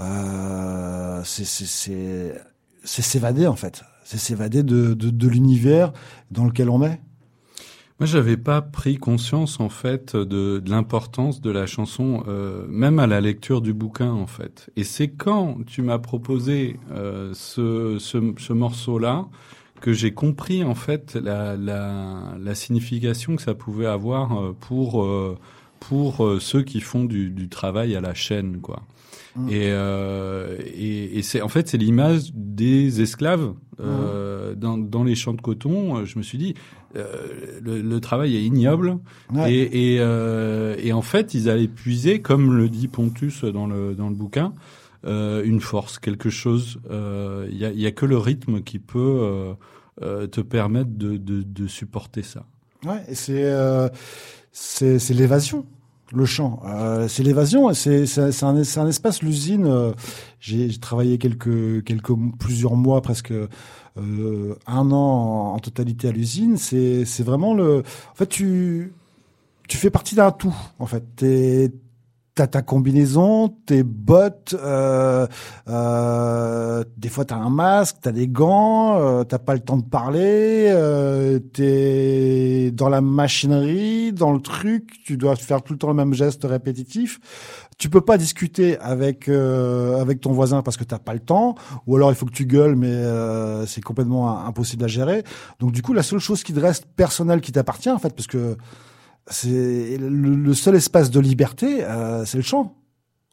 [0.00, 2.40] euh, c'est
[2.86, 5.92] c'est s'évader en fait c'est s'évader de, de, de l'univers
[6.30, 7.00] dans lequel on est
[7.98, 12.98] Moi, j'avais pas pris conscience en fait de, de l'importance de la chanson, euh, même
[13.00, 14.70] à la lecture du bouquin en fait.
[14.76, 19.26] Et c'est quand tu m'as proposé euh, ce, ce, ce morceau-là
[19.80, 25.02] que j'ai compris en fait la, la, la signification que ça pouvait avoir euh, pour
[25.02, 25.36] euh,
[25.80, 28.82] pour euh, ceux qui font du, du travail à la chaîne, quoi.
[29.50, 35.14] Et, euh, et, et c'est en fait c'est l'image des esclaves euh, dans, dans les
[35.14, 36.04] champs de coton.
[36.04, 36.54] Je me suis dit
[36.96, 37.04] euh,
[37.62, 38.98] le, le travail est ignoble
[39.34, 39.52] Ouais.
[39.52, 43.94] et, et, euh, et en fait ils allaient puiser, comme le dit Pontus dans le
[43.94, 44.54] dans le bouquin,
[45.04, 46.78] euh, une force, quelque chose.
[46.90, 49.52] Euh, Il y, a, y a que le rythme qui peut euh,
[50.02, 52.46] euh, te permettre de, de, de supporter ça.
[52.84, 53.88] Ouais, et c'est euh,
[54.52, 55.66] c'est c'est l'évasion,
[56.12, 56.60] le chant.
[56.66, 57.72] Euh, c'est l'évasion.
[57.74, 59.66] C'est c'est un un espace l'usine.
[59.66, 59.92] euh,
[60.40, 63.32] j'ai j'ai travaillé quelques quelques plusieurs mois presque.
[63.98, 67.82] Euh, un an en, en totalité à l'usine, c'est c'est vraiment le.
[68.12, 68.92] En fait, tu
[69.68, 70.54] tu fais partie d'un tout.
[70.78, 71.72] En fait, t'es
[72.36, 75.26] T'as ta combinaison, tes bottes, euh,
[75.68, 79.84] euh, des fois t'as un masque, t'as des gants, euh, t'as pas le temps de
[79.84, 85.88] parler, euh, t'es dans la machinerie, dans le truc, tu dois faire tout le temps
[85.88, 87.20] le même geste répétitif.
[87.78, 91.54] Tu peux pas discuter avec euh, avec ton voisin parce que t'as pas le temps,
[91.86, 95.24] ou alors il faut que tu gueules, mais euh, c'est complètement impossible à gérer.
[95.58, 98.26] Donc du coup, la seule chose qui te reste personnelle qui t'appartient en fait, parce
[98.26, 98.58] que
[99.28, 102.76] c'est le, le seul espace de liberté, euh, c'est le chant,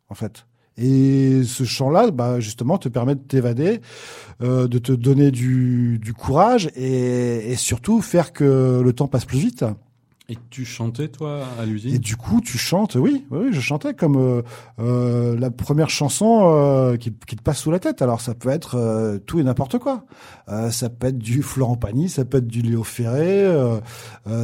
[0.10, 0.46] en fait.
[0.76, 3.80] Et ce chant-là, bah, justement, te permet de t'évader,
[4.42, 9.26] euh, de te donner du, du courage et, et surtout faire que le temps passe
[9.26, 9.64] plus vite.
[10.30, 13.94] Et tu chantais toi à Et l'usine du coup, tu chantes, oui, oui, je chantais
[13.94, 14.42] comme euh,
[14.80, 18.02] euh, la première chanson euh, qui, qui te passe sous la tête.
[18.02, 20.06] Alors ça peut être euh, tout et n'importe quoi.
[20.48, 23.46] Euh, ça peut être du Florent Pagny, ça peut être du Léo Ferré,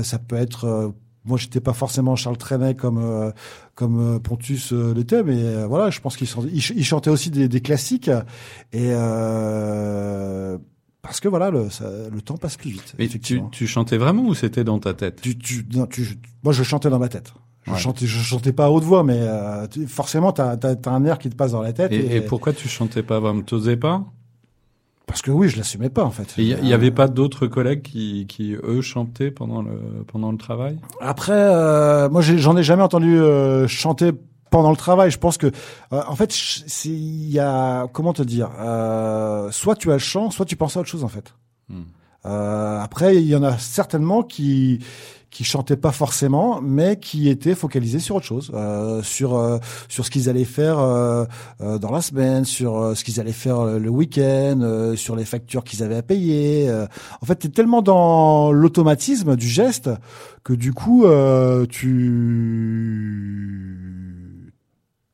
[0.04, 0.90] ça peut être euh,
[1.26, 3.32] moi, j'étais pas forcément Charles Trenet comme euh,
[3.76, 7.10] comme euh, Pontus euh, l'était, mais euh, voilà, je pense qu'il il ch- il chantait
[7.10, 8.10] aussi des, des classiques
[8.72, 10.58] et euh,
[11.02, 12.94] parce que voilà, le, ça- le temps passe plus vite.
[12.98, 13.50] Mais tu, effectivement.
[13.50, 15.22] tu chantais vraiment ou c'était dans ta tête?
[15.22, 17.34] Tu, tu, non, tu- moi, je chantais dans ma tête.
[17.66, 17.78] Je Ouais.
[17.78, 21.18] chantais, je chantais pas à haute voix, mais euh, tu- forcément, t'as as, un air
[21.20, 21.92] qui te passe dans la tête.
[21.92, 23.20] et, et pourquoi tu chantais pas?
[23.20, 24.06] Vraiment T'osais pas?
[25.10, 26.36] Parce que oui, je l'assumais pas en fait.
[26.38, 30.32] Il y, il y avait pas d'autres collègues qui, qui eux chantaient pendant le pendant
[30.32, 30.80] le travail?
[31.02, 34.12] Après, euh, moi, j'en ai jamais entendu euh, chanter
[34.52, 35.10] pendant le travail.
[35.10, 35.48] Je pense que,
[35.94, 36.36] euh, en fait,
[36.86, 38.52] il y a comment te dire.
[38.60, 41.34] Euh, soit tu as le chant, soit tu penses à autre chose en fait.
[41.70, 41.82] Hmm.
[42.26, 44.80] Euh, après, il y en a certainement qui
[45.32, 50.06] qui chantaient pas forcément, mais qui étaient focalisés sur autre chose, euh, sur euh, sur
[50.06, 51.26] ce qu'ils allaient faire euh,
[51.62, 55.64] euh, dans la semaine, sur euh, ce qu'ils allaient faire le week-end, sur les factures
[55.64, 56.70] qu'ils avaient à payer.
[57.22, 59.90] En fait, t'es tellement dans l'automatisme du geste
[60.44, 61.06] que du coup,
[61.70, 62.10] tu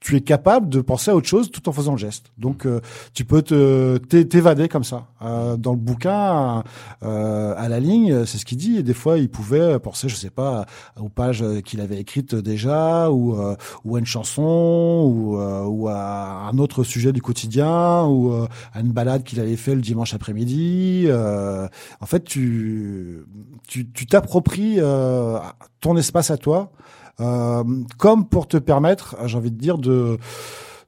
[0.05, 2.25] tu es capable de penser à autre chose tout en faisant le geste.
[2.37, 2.79] Donc, euh,
[3.15, 5.07] tu peux te t'é- t'évader comme ça.
[5.23, 6.63] Euh, dans le bouquin,
[7.01, 8.77] euh, à la ligne, c'est ce qu'il dit.
[8.77, 10.67] Et des fois, il pouvait penser, je sais pas,
[10.99, 15.87] aux pages qu'il avait écrites déjà, ou euh, ou à une chanson, ou euh, ou
[15.87, 19.81] à un autre sujet du quotidien, ou euh, à une balade qu'il avait fait le
[19.81, 21.07] dimanche après-midi.
[21.09, 23.25] En fait, tu
[23.67, 24.77] tu t'appropries
[25.81, 26.71] ton espace à toi,
[27.17, 30.17] comme pour te permettre, j'ai envie de dire, de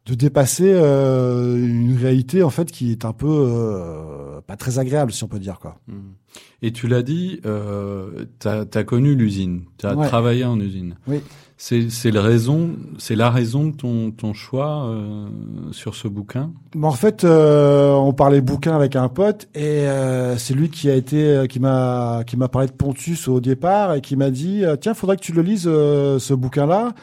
[0.07, 5.11] de dépasser euh, une réalité en fait qui est un peu euh, pas très agréable
[5.11, 5.79] si on peut dire quoi.
[5.87, 6.13] Hmm.
[6.61, 10.07] Et tu l'as dit, euh, t'as as connu l'usine, t'as Ouais.
[10.07, 10.95] travaillé en usine.
[11.07, 11.21] Oui.
[11.59, 15.27] C'est le raison, c'est la raison de ton ton choix euh,
[15.71, 16.51] sur ce bouquin?
[16.75, 20.87] Mais en fait, euh, on parlait bouquin avec un pote et euh, c'est lui qui
[20.87, 24.63] a été qui m'a qui m'a parlé de Pontus au départ et qui m'a dit
[24.63, 26.93] euh, tiens, faudrait que tu le lises euh, ce bouquin-là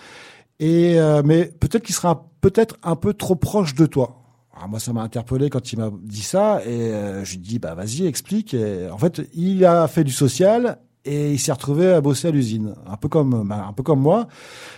[0.61, 4.21] et euh, mais peut-être qu'il sera peut-être un peu trop proche de toi.
[4.57, 7.59] Alors moi, ça m'a interpellé quand il m'a dit ça et euh, je lui dis
[7.59, 8.55] bah vas-y, explique.
[8.55, 12.31] Et en fait, il a fait du social et il s'est retrouvé à bosser à
[12.31, 14.27] l'usine, un peu comme bah, un peu comme moi.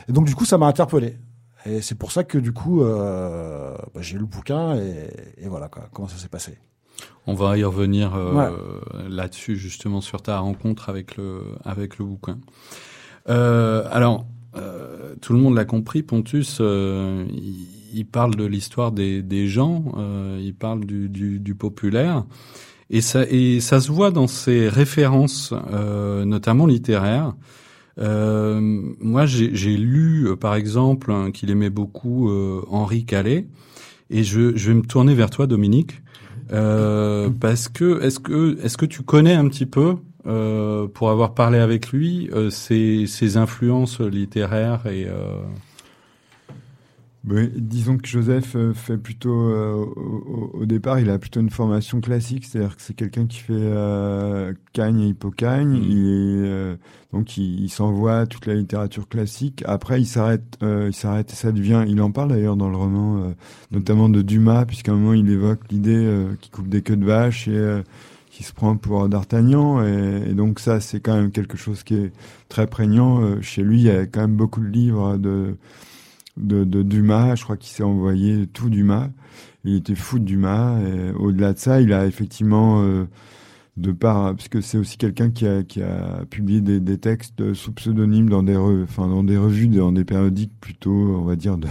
[0.09, 1.17] Et donc du coup, ça m'a interpellé.
[1.65, 5.11] Et c'est pour ça que du coup, euh, bah, j'ai lu le bouquin et,
[5.45, 6.59] et voilà quoi, comment ça s'est passé.
[7.27, 9.09] On va y revenir euh, Ouais.
[9.09, 12.39] là-dessus justement sur ta rencontre avec le avec le bouquin.
[13.29, 18.93] Euh, alors euh, tout le monde l'a compris, Pontus, euh, il, il parle de l'histoire
[18.93, 22.25] des, des gens, euh, il parle du, du, du populaire,
[22.90, 27.35] et ça et ça se voit dans ses références, euh, notamment littéraires.
[27.99, 28.61] Euh,
[29.01, 33.46] moi, j'ai lu, euh, par exemple, qu'il aimait beaucoup euh, Henri Calais,
[34.11, 36.03] et je, je vais me tourner vers toi, Dominique,
[36.53, 39.96] euh, parce que est-ce que est-ce que tu connais un petit peu,
[40.27, 45.07] euh, pour avoir parlé avec lui, ses, ses influences littéraires et
[47.29, 51.51] Oui, disons que Joseph euh, fait plutôt, euh, au, au- départ, il a plutôt une
[51.51, 56.77] formation classique, c'est-à-dire que c'est quelqu'un qui fait euh, cagne et hippocagne, il est, euh,
[57.12, 59.65] donc il, il s'envoie toute la littérature classique.
[59.67, 61.85] Après, il s'arrête, euh, il s'arrête et ça devient.
[61.89, 63.33] Il en parle d'ailleurs dans le roman, euh,
[63.73, 67.05] notamment de Dumas, puisqu'à un moment il évoque l'idée euh, qu'il coupe des queues de
[67.07, 67.83] vache et euh,
[68.31, 71.95] qui se prend pour D'Artagnan, et, et donc ça, c'est quand même quelque chose qui
[71.97, 72.12] est
[72.49, 73.21] très prégnant.
[73.21, 75.57] Euh, chez lui, il y a quand même beaucoup de livres de
[76.37, 77.35] de, de Dumas.
[77.35, 79.11] Je crois qu'il s'est envoyé tout Dumas.
[79.64, 80.81] Il était fou de Dumas.
[80.81, 83.05] Et au-delà de ça, il a effectivement, euh,
[83.77, 87.53] de part, parce que c'est aussi quelqu'un qui a, qui a publié des, des textes
[87.53, 91.37] sous pseudonyme dans des, re- enfin, dans des revues, dans des périodiques plutôt, on va
[91.37, 91.68] dire, de,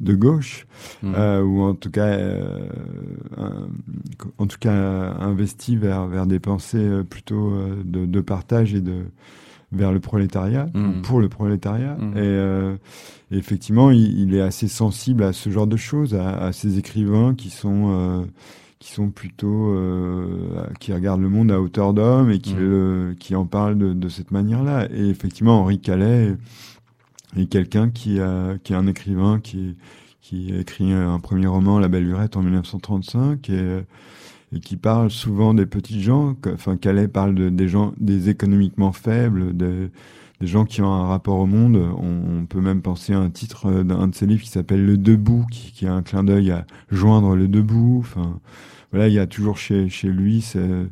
[0.00, 0.66] de gauche,
[1.02, 1.12] hmm.
[1.14, 2.68] euh, ou en tout cas, euh,
[3.36, 3.68] un-
[4.38, 4.72] en tout cas,
[5.20, 9.04] investi vers, vers des pensées euh, plutôt euh, de, de partage et de,
[9.72, 11.96] vers le prolétariat, ou pour le prolétariat.
[11.98, 12.12] Mhm.
[12.16, 12.76] Et, euh,
[13.30, 16.78] et effectivement, il, il est assez sensible à ce genre de choses, à, à ces
[16.78, 18.24] écrivains qui sont euh,
[18.78, 23.34] qui sont plutôt euh, qui regardent le monde à hauteur d'homme et qui le- qui
[23.34, 24.86] en parlent de, de cette manière-là.
[24.94, 26.34] Et effectivement, Henri Calais
[27.36, 29.76] est, est quelqu'un qui a qui est un écrivain qui
[30.22, 33.78] qui a écrit un premier roman, La Belle Lurette, en 1935, et,
[34.54, 36.36] et qui parle souvent des petits gens.
[36.52, 39.90] Enfin, Calais parle de, des gens, des économiquement faibles, de-
[40.40, 41.76] des gens qui ont un rapport au monde.
[41.76, 44.84] On, on peut même penser à un titre euh, d'un de ses livres qui s'appelle
[44.86, 47.96] Le Debout, qui, qui a un clin d'œil à joindre le debout.
[48.00, 48.38] Enfin,
[48.92, 50.86] voilà, il y a toujours chez, chez lui ce,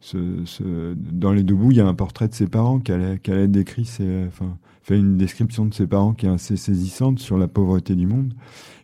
[0.00, 3.50] ce, ce- dans les debout, il y a un portrait de ses parents qu'elle qu'elle
[3.50, 4.56] décrit, c'est, enfin,
[4.90, 8.34] fait une description de ses parents qui est assez saisissante sur la pauvreté du monde,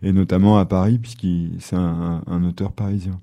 [0.03, 3.19] et notamment à Paris, puisqu'il c'est un, un auteur parisien.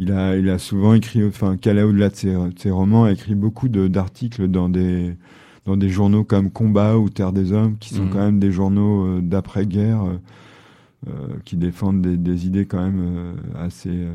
[0.00, 3.12] Il a, il a souvent écrit, enfin, Calais au-delà de ses, de ses romans, a
[3.12, 5.14] écrit beaucoup de- d'articles dans des
[5.64, 8.10] dans des journaux comme Combat ou Terre des Hommes, qui sont Mhm.
[8.10, 10.18] quand même des journaux euh, d'après-guerre euh,
[11.08, 11.12] euh,
[11.44, 14.12] qui défendent des, des idées quand même euh, assez, euh,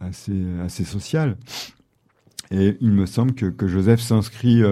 [0.00, 1.36] assez, assez sociales.
[2.50, 4.62] Et il me semble que, que Joseph s'inscrit.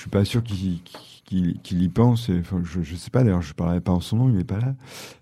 [0.00, 2.30] Je suis pas sûr qu'il y pense.
[2.30, 3.22] Et, je, je sais pas.
[3.22, 4.28] D'ailleurs, je parlerai pas en son nom.
[4.30, 4.74] Il n'est pas là.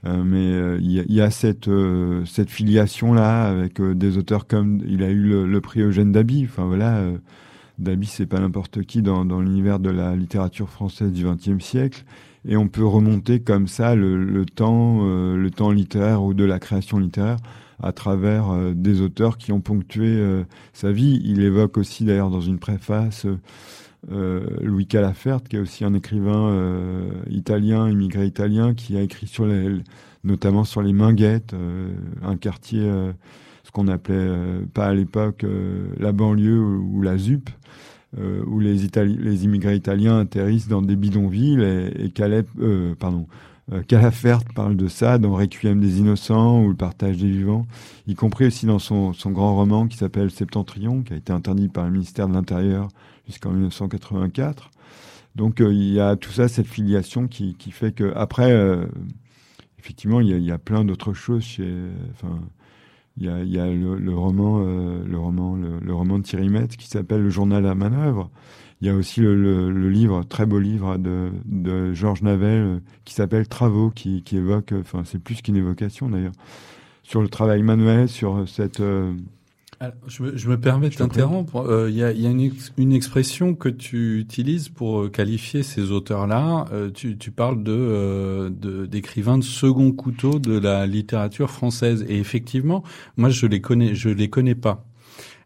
[0.07, 5.03] Euh, mais euh, il y, a- cette euh, filiation là avec des auteurs comme il
[5.03, 6.45] a eu le, prix Eugène Daby.
[6.45, 7.03] Enfin voilà.
[7.81, 12.05] Daby, c'est pas n'importe qui dans, l'univers de la littérature française du XXe siècle.
[12.47, 17.01] Et on peut remonter comme ça le, temps, le temps littéraire ou de la création
[17.01, 17.38] littéraire
[17.83, 20.23] à travers des auteurs qui ont ponctué
[20.73, 21.21] sa vie.
[21.25, 23.27] Il évoque aussi d'ailleurs dans une préface
[24.12, 29.26] euh, Louis Calafert, qui est aussi un écrivain euh, italien, immigré italien, qui a écrit
[29.26, 29.80] sur les,
[30.24, 31.90] notamment sur les Minguettes, euh,
[32.22, 33.12] un quartier, euh,
[33.64, 37.50] ce qu'on appelait euh, pas à l'époque euh, la banlieue ou, la ZUP,
[38.16, 43.26] où les, Itali- les immigrés italiens atterrissent dans des bidonvilles et, et pardon,
[43.87, 47.66] Calafert parle de ça dans Requiem des innocents ou le partage des vivants,
[48.06, 51.68] y compris aussi dans son, son grand roman qui s'appelle Septentrion, qui a été interdit
[51.68, 52.88] par le ministère de l'Intérieur
[53.29, 54.71] jusqu'en 1984.
[55.37, 58.87] Donc euh, il y a tout ça, cette filiation qui, qui fait que après, euh,
[59.79, 61.73] effectivement, il y a, plein d'autres choses chez,
[62.12, 62.41] enfin,
[63.17, 66.25] il y a, il y a le, le roman, euh, le roman, le, roman de
[66.25, 68.31] Thierry Metz qui s'appelle Le journal à manœuvre.
[68.81, 73.14] Il y a aussi le, livre, très beau livre de, de Georges Navel euh, qui
[73.14, 76.33] s'appelle Travaux, qui, qui évoque, euh, enfin c'est plus qu'une évocation d'ailleurs,
[77.03, 79.14] sur le travail manuel, sur cette euh,
[79.81, 81.57] Alors, je, me, je me permets de t'interrompre.
[81.59, 85.09] Euh, Il y a, y a une, ex- une expression que tu utilises pour euh,
[85.09, 86.64] qualifier ces auteurs-là.
[86.73, 88.51] Euh, tu, tu parles de euh,
[88.87, 92.05] d'écrivains de, second couteau de la littérature française.
[92.09, 92.83] Et effectivement,
[93.17, 94.85] moi, je les connais, je les connais pas.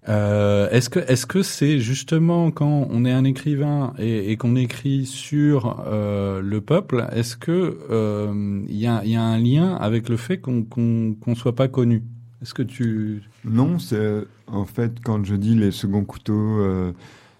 [0.09, 4.57] Euh, est-ce que est-ce que c'est justement quand on est un écrivain et, et qu'on
[4.57, 9.77] écrit sur euh, le peuple, est-ce que euh, il y, a, y a un lien
[9.77, 12.03] avec le fait qu'on qu'on qu'on soit pas connu?
[12.43, 16.93] Est-ce que tu Non, c'est en fait quand je dis les seconds couteaux, euh,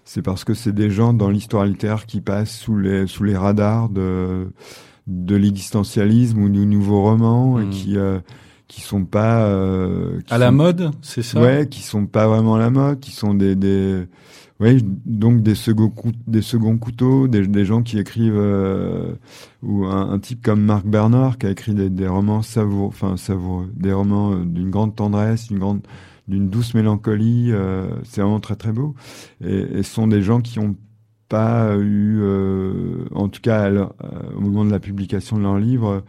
[0.05, 3.35] c'est parce que c'est des gens dans l'histoire littéraire qui passent sous les sous les
[3.37, 4.47] radars de
[5.07, 7.69] de l'existentialisme ou du nouveau roman et Mm.
[7.69, 8.19] qui euh,
[8.69, 11.39] qui sont pas euh, qui à la mode, c'est ça?
[11.41, 14.07] Ouais, qui sont pas vraiment à la mode, qui sont des des
[14.63, 19.13] ouais, donc des seconds couteaux, des, gens qui écrivent euh,
[19.61, 23.91] ou un, type comme Marc Bernard qui a écrit des, romans savoureux, enfin savoureux, des
[23.91, 25.81] romans euh, d'une grande tendresse, d'une grande
[26.29, 28.95] d'une douce mélancolie, euh, c'est vraiment très très beau.
[29.43, 30.77] Et, ce sont des gens qui ont
[31.27, 32.21] pas eu,
[33.13, 33.69] en tout cas
[34.35, 36.03] au moment de la publication de leur livre,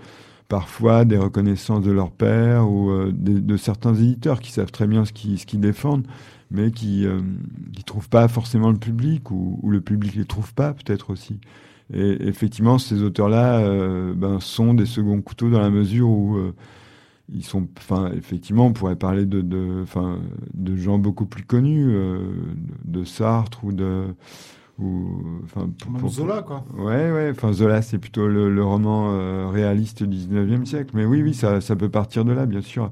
[0.48, 5.12] parfois des reconnaissances de leur père ou de certains éditeurs qui savent très bien ce
[5.12, 6.06] qu'ils défendent,
[6.54, 7.20] mais qui euh,
[7.72, 11.40] qui trouvent pas forcément le public ou, ou le public les trouve pas peut-être aussi.
[11.92, 16.54] Et effectivement, ces auteurs-là euh, ben, sont des seconds couteaux dans la mesure où euh,
[17.32, 19.84] ils sont, enfin, effectivement, on pourrait parler de, de,
[20.54, 22.20] de gens beaucoup plus connus, euh,
[22.84, 24.04] de Sartre ou de,
[24.78, 25.68] ou, enfin,
[26.08, 26.64] Zola, quoi.
[26.76, 27.30] Ouais, ouais.
[27.30, 30.90] Enfin, Zola, c'est plutôt le, le roman euh, réaliste du 19e siècle.
[30.94, 32.90] Mais oui, oui, ça, ça peut partir de là, bien sûr.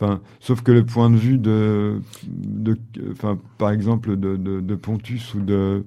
[0.00, 2.76] Enfin, sauf que le point de vue de, de
[3.12, 5.84] enfin, par exemple, de, de, de Pontus ou de,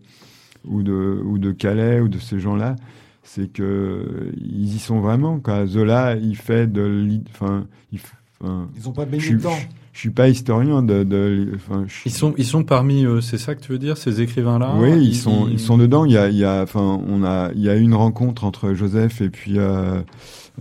[0.65, 2.76] ou de, ou de Calais ou de ces gens-là,
[3.24, 5.39] c'est que ils y sont vraiment.
[5.39, 5.65] Quoi.
[5.65, 8.00] Zola, il fait de, enfin, il,
[8.39, 9.58] enfin, Ils ont pas baigné dedans.
[9.97, 13.39] Je, suis pas historien de, de enfin, je- Ils sont, ils sont parmi eux, c'est
[13.39, 16.05] ça que tu veux dire, ces écrivains-là oui, ils sont, ils sont dedans.
[16.05, 18.43] Il y a, il y a, enfin, on a, il y a eu une rencontre
[18.43, 20.01] entre Joseph et puis euh,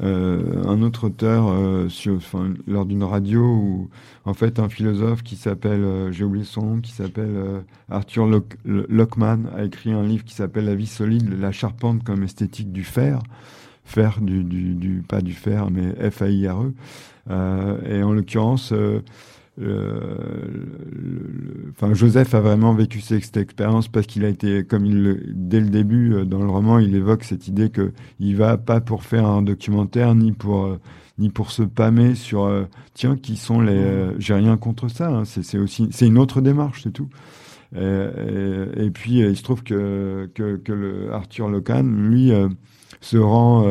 [0.03, 3.89] euh, un autre auteur euh, sur, enfin, lors d'une radio où,
[4.25, 8.27] en fait, un philosophe qui s'appelle, euh, j'ai oublié son nom, qui s'appelle euh, Arthur
[8.27, 12.73] Lock- Lockman a écrit un livre qui s'appelle La vie solide, la charpente comme esthétique
[12.73, 13.21] du fer,
[13.85, 16.73] fer du, du, du pas du fer, mais F A I R E.
[17.31, 18.73] Euh, et en l'occurrence.
[18.73, 19.01] euh,
[19.59, 20.17] euh,
[21.71, 25.61] enfin, Joseph a vraiment vécu cette expérience parce qu'il a été, comme il le, dès
[25.61, 29.27] le début dans le roman, il évoque cette idée que il va pas pour faire
[29.27, 30.77] un documentaire ni pour
[31.19, 32.65] ni pour se pâmer sur euh,
[32.95, 33.73] tiens qui sont les.
[33.73, 35.09] euh, J'ai rien contre ça.
[35.09, 37.09] hein, c'est aussi c'est une autre démarche, c'est tout.
[37.77, 42.49] Et, et- et puis il se trouve que que, que le Arthur Locan, lui, euh,
[43.01, 43.65] se rend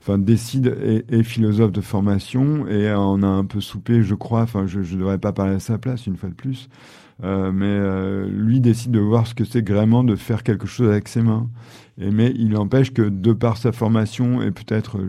[0.00, 0.76] enfin décide
[1.08, 4.42] est philosophe de formation et on a un peu soupé, je crois.
[4.42, 6.68] Enfin, je ne devrais pas parler à sa place une fois de plus,
[7.24, 10.88] Euh, mais euh, lui décide de voir ce que c'est vraiment de faire quelque chose
[10.88, 11.48] avec ses mains.
[12.00, 15.00] Et mais il empêche que de par sa formation et peut-être,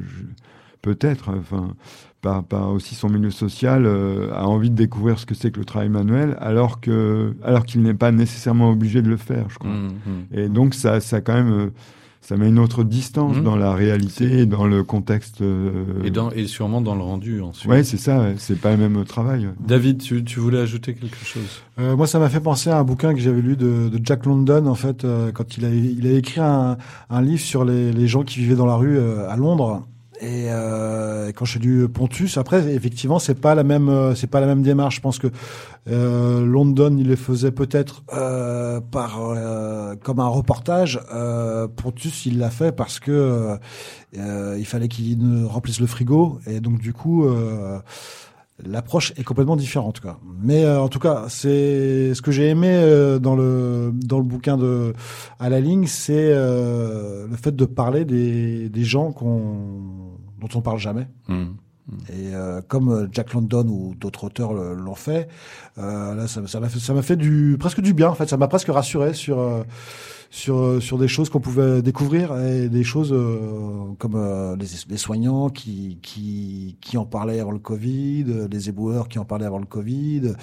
[0.82, 1.76] peut-être, enfin,
[2.22, 5.60] par, par aussi son milieu social, euh, a envie de découvrir ce que c'est que
[5.60, 9.60] le travail manuel, alors que alors qu'il n'est pas nécessairement obligé de le faire, je
[9.60, 9.70] crois.
[9.70, 10.38] Mmh, mmh.
[10.40, 11.70] Et donc ça, ça quand même,
[12.22, 13.44] ça met une autre distance Mhm.
[13.44, 15.42] dans la réalité dans le contexte.
[15.42, 15.72] euh,
[16.04, 17.70] Et, dans, et sûrement dans le rendu ensuite.
[17.70, 18.20] Ouais, c'est ça.
[18.20, 18.36] ouais.
[18.38, 19.48] C'est pas le même travail.
[19.48, 19.54] ouais.
[19.66, 21.62] David, tu, tu voulais ajouter quelque chose?
[21.80, 24.26] Euh, moi, ça m'a fait penser à un bouquin que j'avais lu de, de Jack
[24.26, 26.78] London, en fait, euh, quand il a, il a écrit un,
[27.10, 29.88] un livre sur les, les gens qui vivaient dans la rue euh, à Londres.
[30.22, 34.42] Et euh, quand j'ai lu Pontus, après, effectivement, c'est pas la même, euh, c'est pas
[34.42, 34.98] la même démarche.
[34.98, 35.28] Je pense que
[35.90, 41.00] euh, London, il le faisait peut-être euh, par euh, comme un reportage.
[41.14, 43.58] Euh, Pontus, il l'a fait parce que
[44.14, 47.26] il fallait qu'il remplisse le frigo, et donc du coup.
[48.66, 50.20] L'approche est complètement différente, quoi.
[50.42, 54.26] Mais euh, en tout cas, c'est ce que j'ai aimé euh, dans le dans le
[54.26, 54.94] bouquin de
[55.40, 59.64] à la ligne, c'est euh, le fait de parler des des gens qu'on
[60.40, 61.08] dont on parle jamais.
[61.28, 61.46] Mmh.
[62.10, 65.28] Et euh, comme euh, Jack London ou d'autres auteurs l'ont fait,
[65.78, 68.10] euh, là, ça ça m'a fait ça fait du presque du bien.
[68.10, 69.64] En fait, ça m'a presque rassuré sur euh,
[70.30, 73.38] sur euh, sur des choses qu'on pouvait découvrir et des choses euh,
[73.98, 78.70] comme euh, les, les soignants qui qui qui en parlaient avant le Covid, euh, les
[78.70, 80.34] éboueurs qui en parlaient avant le Covid,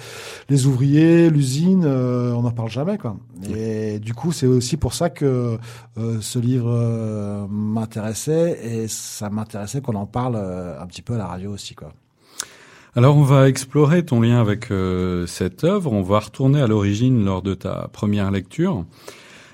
[0.49, 3.15] les ouvriers, l'usine, euh, on n'en parle jamais quoi.
[3.55, 5.57] Et du coup, c'est aussi pour ça que
[5.97, 11.13] euh, ce livre euh, m'intéressait et ça m'intéressait qu'on en parle euh, un petit peu
[11.13, 11.93] à la radio aussi quoi.
[12.95, 17.23] Alors on va explorer ton lien avec euh, cette œuvre, on va retourner à l'origine
[17.23, 18.85] lors de ta première lecture.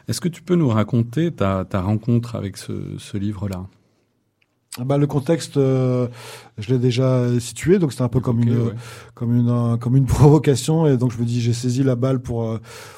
[0.07, 3.65] Est-ce que tu peux nous raconter ta, ta rencontre avec ce, ce livre-là?
[4.79, 6.07] Ah bah, le contexte, euh,
[6.57, 8.73] je l'ai déjà situé, donc c'était un peu comme une ouais.
[9.13, 12.19] comme une euh, comme une provocation, et donc je me dis j'ai saisi la balle
[12.19, 12.57] pour euh,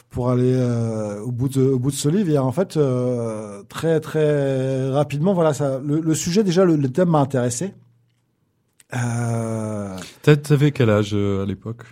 [0.09, 2.29] pour aller euh, au bout de au bout de ce livre.
[2.29, 5.81] Et en fait, euh, très très rapidement, voilà ça.
[5.83, 7.73] Le, le sujet déjà, le, le thème m'a intéressé.
[8.95, 11.83] Euh, T'avais quel âge euh, à l'époque?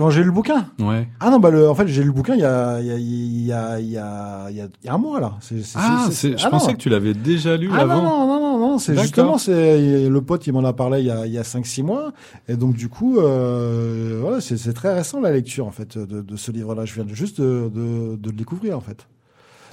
[0.00, 0.66] Quand j'ai lu le bouquin.
[0.78, 1.06] Ouais.
[1.20, 2.90] Ah non, bah le, en fait j'ai lu le bouquin il y a il y
[2.90, 5.20] a il y a il y a il y a, il y a un mois
[5.20, 5.34] là.
[5.40, 6.72] C'est, c'est- Ah, c'est- je ah, pensais non.
[6.72, 7.96] que tu l'avais déjà lu Ah avant.
[8.02, 11.06] non, non, non, non, non, c'est justement, c'est le pote, il m'en a parlé il
[11.06, 12.12] y a, il y a 5-6 mois.
[12.48, 16.20] Et donc, du coup, euh, voilà, c'est c'est très récent la lecture, en fait, de,
[16.22, 16.84] de ce livre-là.
[16.86, 19.06] Je viens juste de, de, de le découvrir, en fait.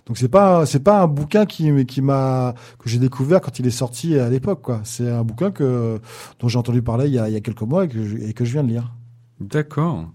[0.07, 3.67] Donc, c'est pas, c'est pas un bouquin qui, qui m'a, que j'ai découvert quand il
[3.67, 4.79] est sorti à l'époque, quoi.
[4.83, 5.99] C'est un bouquin que,
[6.39, 8.17] dont j'ai entendu parler il y a, il y a quelques mois et que, je,
[8.17, 8.93] et que je viens de lire.
[9.39, 10.05] D'accord.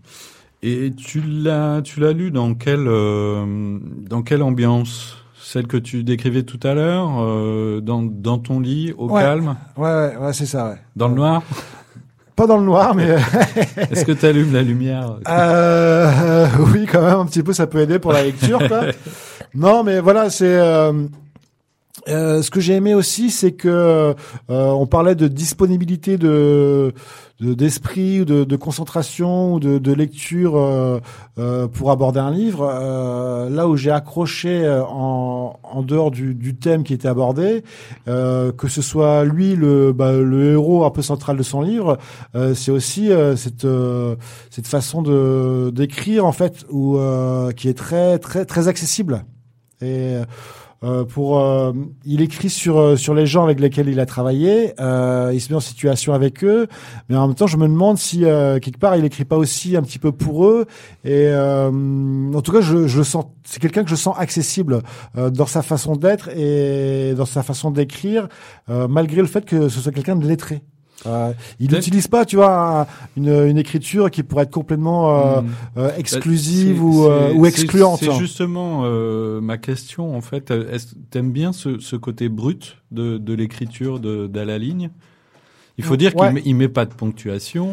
[0.63, 5.17] Et tu l'as, tu l'as lu dans quelle, euh, dans quelle ambiance?
[5.41, 9.21] Celle que tu décrivais tout à l'heure, euh, dans, dans ton lit, au Ouais.
[9.23, 10.77] calme, Ouais, ouais, ouais, c'est ça, ouais.
[10.97, 11.43] dans le noir?
[12.37, 13.09] Pas dans le noir, mais,
[13.91, 15.17] Est-ce que tu allumes la lumière?
[15.29, 18.59] Euh, oui, quand même, un petit peu, ça peut aider pour la lecture.
[18.69, 18.83] Quoi.
[19.55, 20.59] non, mais voilà, c'est
[22.09, 24.15] euh, ce que j'ai aimé aussi, c'est que euh,
[24.49, 26.93] on parlait de disponibilité de
[27.41, 31.01] de- d'esprit ou de, de concentration ou de, de lecture euh,
[31.39, 32.69] euh, pour aborder un livre.
[32.73, 37.65] Euh, là où j'ai accroché en, en dehors du, du thème qui était abordé,
[38.07, 41.99] que ce soit lui le, bah, le héros un peu central de son livre,
[42.55, 43.67] c'est aussi cette
[44.51, 49.25] cette façon de d'écrire en fait euh, qui est très très très accessible
[49.81, 50.15] et
[50.85, 51.73] euh, pour euh,
[52.05, 55.51] il écrit sur euh, sur les gens avec lesquels il a travaillé euh, il se
[55.51, 56.67] met en situation avec eux
[57.09, 59.77] mais en même temps je me demande si euh, quelque part il écrit pas aussi
[59.77, 60.67] un petit peu pour eux
[61.05, 64.83] et en tout cas je, je sens c'est quelqu'un que je sens accessible
[65.15, 68.29] dans sa façon d'être et dans sa façon d'écrire
[68.69, 70.63] malgré le fait que ce soit quelqu'un de lettré
[71.07, 72.87] euh, il n'utilise pas, tu vois, un-
[73.17, 75.47] une, une écriture qui pourrait être complètement euh, Hmm.
[75.79, 77.99] euh, exclusive C'est- ou, euh, ou excluante.
[78.01, 80.53] C'est justement euh, ma question en fait.
[81.11, 84.91] T'aimes bien ce, ce côté brut de, de l'écriture de, d'à la ligne?
[85.79, 86.27] Il faut dire Ouais.
[86.27, 87.71] qu'il met, il met pas de ponctuation.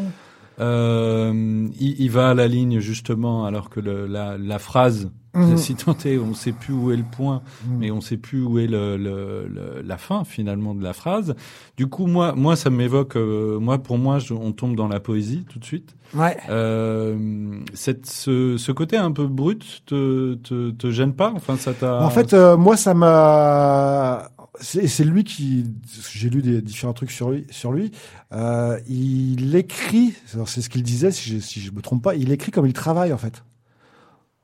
[0.59, 5.09] Euh, il, il va à la ligne justement alors que le, la, la phrase,
[5.57, 7.77] Si tant est, on sait plus où est le point, Mhm.
[7.77, 11.35] mais on sait plus où est le, le, le- la fin finalement de la phrase.
[11.77, 13.15] Du coup, moi, moi, ça m'évoque.
[13.15, 15.95] euh, moi, pour moi, je- on tombe dans la poésie tout de suite.
[16.15, 16.35] Ouais.
[16.49, 21.31] Euh, cette, ce, ce côté un peu brut te, te, te gêne pas?
[21.35, 22.01] Enfin, ça t'a.
[22.03, 24.29] En fait, euh, moi, ça m'a.
[24.61, 25.63] C'est c'est lui qui.
[26.11, 27.45] J'ai lu des différents trucs sur lui.
[27.49, 27.91] Sur lui,
[28.33, 30.13] euh, il écrit.
[30.45, 32.15] C'est ce qu'il disait, si je, si je me trompe pas.
[32.15, 33.43] Il écrit comme il travaille en fait.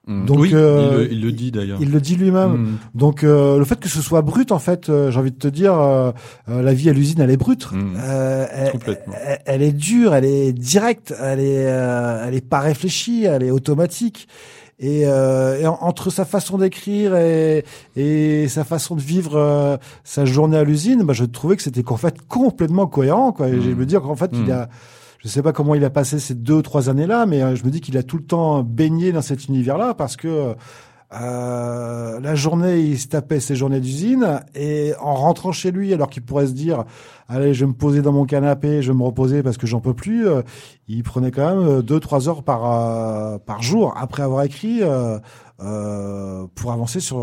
[0.07, 0.25] Mm.
[0.25, 1.77] donc, oui, euh, il, le, il le dit d'ailleurs.
[1.81, 2.51] Il le dit lui-même.
[2.51, 2.77] Mm.
[2.93, 5.47] Donc euh, le fait que ce soit brut, en fait, euh, j'ai envie de te
[5.47, 6.11] dire, euh,
[6.49, 7.71] euh, la vie à l'usine, elle est brute.
[7.71, 7.93] Mm.
[7.97, 9.13] Euh, elle, Complètement.
[9.25, 13.43] elle, elle est dure, elle est directe, elle est, euh, elle est pas réfléchie, elle
[13.43, 14.27] est automatique.
[14.77, 17.63] Et, euh, et en- entre sa façon d'écrire et,
[17.95, 21.89] et sa façon de vivre euh, sa journée à l'usine, bah, je trouvais que c'était
[21.89, 23.31] en fait complètement cohérent.
[23.31, 23.47] Quoi.
[23.47, 24.67] Et je me dire qu'en fait, il a,
[25.25, 27.63] je sais pas comment il a passé ces deux ou trois années-là, mais euh, je
[27.65, 30.55] me dis qu'il a tout le temps baigné dans cet univers-là parce que
[31.13, 36.11] euh, la journée, il se tapait ses journées d'usine et en rentrant chez lui, alors
[36.11, 36.83] qu'il pourrait se dire,
[37.27, 39.79] allez, je vais me poser dans mon canapé, je vais me reposer parce que j'en
[39.79, 40.43] peux plus, euh,
[40.87, 44.83] il prenait quand même euh, deux trois heures par euh, par jour après avoir écrit
[44.83, 45.17] euh,
[45.59, 47.17] euh, pour avancer sur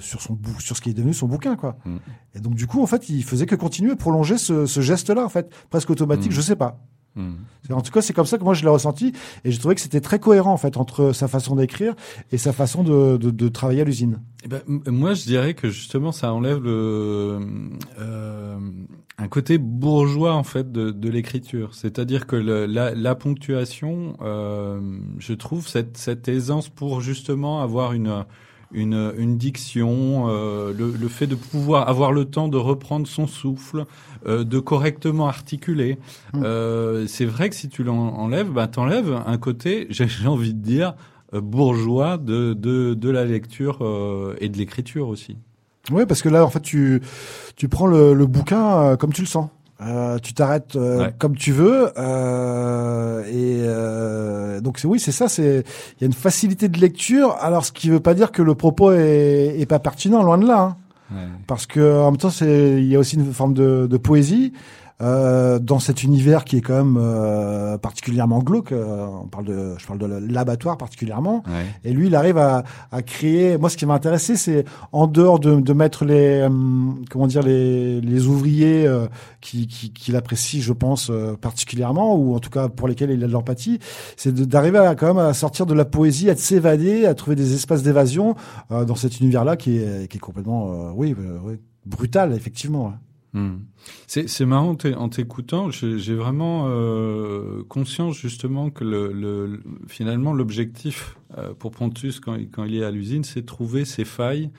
[0.00, 1.76] sur son sur ce qui est devenu son bouquin quoi.
[1.84, 1.96] Mm.
[2.34, 5.22] Et donc du coup en fait il faisait que continuer prolonger ce, ce geste là
[5.24, 6.34] en fait presque automatique Mm.
[6.34, 6.78] je sais pas.
[7.16, 9.12] C'est- En tout cas, c'est comme ça que moi je l'ai ressenti
[9.44, 11.94] et j'ai trouvé que c'était très cohérent en fait entre sa façon d'écrire
[12.32, 14.20] et sa façon de, de, de travailler à l'usine.
[14.44, 17.38] Eh ben, moi, je dirais que justement, ça enlève le,
[18.00, 18.58] euh,
[19.18, 21.74] un côté bourgeois en fait de, de l'écriture.
[21.74, 24.80] C'est-à-dire que la, la ponctuation, euh,
[25.18, 28.24] je trouve cette, cette aisance pour justement avoir une
[28.72, 33.26] une, une diction, euh, le, le fait de pouvoir avoir le temps de reprendre son
[33.26, 33.84] souffle,
[34.26, 35.98] euh, de correctement articuler.
[36.32, 36.42] Mm.
[36.44, 40.62] Euh, c'est vrai que si tu l'enlèves, bah, t'enlèves un côté, j'ai j'ai envie de
[40.62, 40.94] dire,
[41.34, 45.36] euh, bourgeois de, de, de la lecture euh, et de l'écriture aussi.
[45.90, 47.02] Oui, parce que là en fait tu
[47.56, 49.48] tu prends le, le bouquin euh, comme tu le sens.
[49.84, 51.14] Euh, tu t'arrêtes euh, Ouais.
[51.18, 55.64] comme tu veux euh, et euh, donc c'est oui c'est ça c'est
[55.96, 58.54] il y a une facilité de lecture alors ce qui veut pas dire que le
[58.54, 60.76] propos est, est pas pertinent loin de là
[61.12, 61.16] hein.
[61.46, 64.52] parce que en même temps c'est il y a aussi une forme de, de poésie
[65.02, 68.72] euh, dans cet univers qui est quand même euh, particulièrement glauque.
[68.72, 71.42] euh, on parle de, je parle de l'abattoir particulièrement.
[71.46, 71.66] Ouais.
[71.84, 73.58] Et lui, il arrive à, à créer.
[73.58, 76.48] Moi, ce qui m'a intéressé, c'est en dehors de, de mettre les, euh,
[77.10, 79.06] comment dire, les, les ouvriers euh,
[79.40, 83.22] qui, qui, qu'il apprécie, je pense, euh, particulièrement, ou en tout cas pour lesquels il
[83.24, 83.80] a de l'empathie,
[84.16, 87.54] c'est d'arriver à quand même à sortir de la poésie, à s'évader, à trouver des
[87.54, 88.36] espaces d'évasion
[88.70, 91.54] euh, dans cet univers-là qui est, qui est complètement, euh, oui, euh, oui,
[91.86, 92.92] brutal, effectivement.
[93.34, 93.60] Hmm.
[94.06, 101.16] C'est marrant en t'écoutant, j'ai vraiment euh, conscience justement que le, le- le- finalement l'objectif
[101.38, 104.50] euh, pour Pontus quand, il- quand il est à l'usine, c'est trouver ses failles,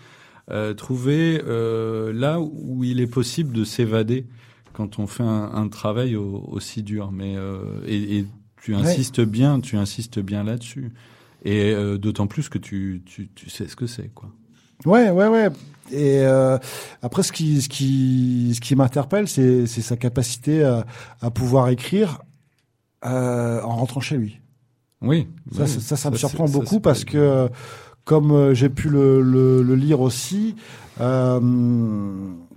[0.50, 4.26] euh, trouver là où il est possible de s'évader
[4.74, 7.12] quand on fait un, un travail au- aussi dur.
[7.12, 7.36] Mais
[7.86, 8.26] et, et
[8.60, 10.92] tu insistes bien, tu insistes bien là-dessus.
[11.46, 14.32] Et d'autant plus que tu, tu, tu sais ce que c'est, quoi.
[14.86, 15.50] Ouais, ouais, ouais.
[15.94, 16.58] Et euh,
[17.02, 20.86] après, ce qui, ce qui, ce qui m'interpelle, c'est, sa capacité à,
[21.22, 22.22] à pouvoir écrire
[23.06, 24.42] euh, en rentrant chez lui.
[25.02, 25.28] Oui.
[25.52, 25.70] Ça, oui.
[25.70, 27.50] ça, ça, ça me surprend beaucoup parce que,
[28.06, 30.56] comme euh, j'ai pu le, le, le lire aussi,
[31.00, 31.40] euh,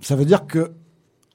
[0.01, 0.71] ça veut dire que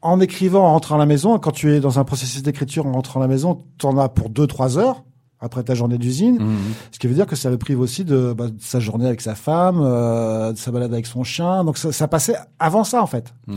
[0.00, 2.92] en écrivant, en rentrant à la maison, quand tu es dans un processus d'écriture en
[2.92, 5.04] rentrant à la maison, tu en as pour deux, trois heures
[5.42, 6.38] après ta journée d'usine.
[6.40, 6.56] Mhm.
[6.92, 9.20] Ce qui veut dire que ça le prive aussi de, bah, de sa journée avec
[9.20, 11.64] sa femme, euh, de sa balade avec son chien.
[11.64, 13.34] Donc ça, ça passait avant ça en fait.
[13.48, 13.56] Ouais.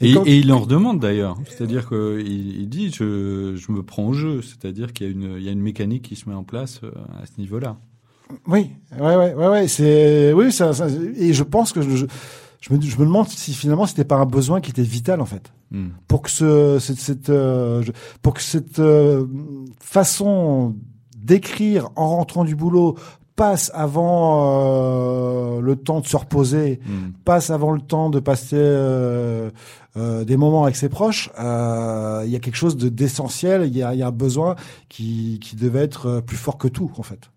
[0.00, 1.36] Et Et, quand- et il en redemande d'ailleurs.
[1.48, 4.42] C'est-à-dire qu'il il dit je, je me prends au jeu.
[4.42, 6.80] C'est-à-dire qu'il y a une il y a une mécanique qui se met en place
[6.84, 6.90] euh,
[7.22, 7.76] à ce niveau-là.
[8.46, 9.68] Oui, ouais, ouais, ouais, ouais.
[9.68, 10.86] C'est oui, ça, ça-
[11.18, 12.06] et je pense que je,
[12.60, 15.26] je, me, je me demande si finalement c'était pas un besoin qui était vital en
[15.26, 15.88] fait Hmm.
[16.06, 17.82] pour que ce cette, euh,
[18.20, 19.24] pour que cette euh,
[19.80, 20.74] façon
[21.22, 22.96] d'écrire en rentrant du boulot
[23.36, 27.12] passe avant euh, le temps de se reposer, Hmm.
[27.24, 29.50] passe avant le temps de passer euh,
[29.96, 31.30] euh, des moments avec ses proches.
[31.38, 33.66] Il y a quelque chose de d'essentiel.
[33.66, 34.56] Il y a, il y a un besoin
[34.88, 37.30] qui qui devait être plus fort que tout en fait.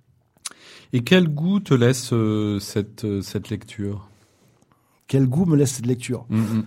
[0.93, 2.13] Et quel goût te laisse
[2.59, 4.09] cette cette lecture?
[5.07, 6.25] Quel goût me laisse cette lecture?
[6.29, 6.63] Hmm,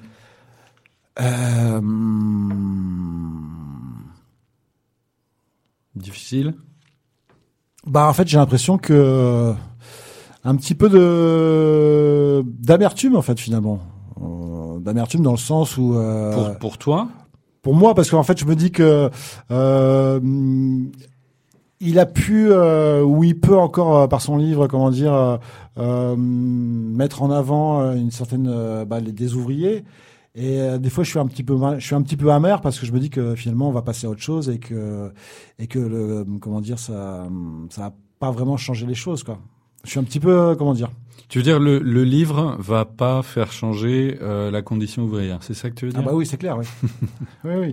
[1.20, 1.80] hmm.
[5.96, 6.54] Difficile?
[7.88, 9.52] Bah en fait j'ai l'impression que
[10.44, 13.80] un petit peu de d'amertume en fait finalement
[14.20, 17.08] Euh, d'amertume dans le sens où euh, Pour pour toi?
[17.62, 19.10] pour moi parce qu'en fait je me dis que
[19.50, 20.20] euh,
[21.80, 25.36] il a pu euh, ou il peut encore euh, par son livre comment dire euh,
[25.78, 29.84] euh, mettre en avant euh, une certaine euh, bah, les- des ouvriers
[30.38, 32.60] et euh, des fois je suis un petit peu je suis un petit peu amer
[32.60, 35.12] parce que je me dis que finalement on va passer à autre chose et que
[35.58, 37.26] et que le comment dire ça
[37.70, 39.38] ça a pas vraiment changé les choses quoi
[39.84, 40.90] je suis un petit peu euh, comment dire
[41.28, 45.38] Tu veux dire le, le livre va pas faire changer euh, la condition ouvrière.
[45.40, 46.08] C'est ça que tu veux Ah dire?
[46.10, 46.64] bah oui, c'est clair, oui.
[47.44, 47.72] oui, oui.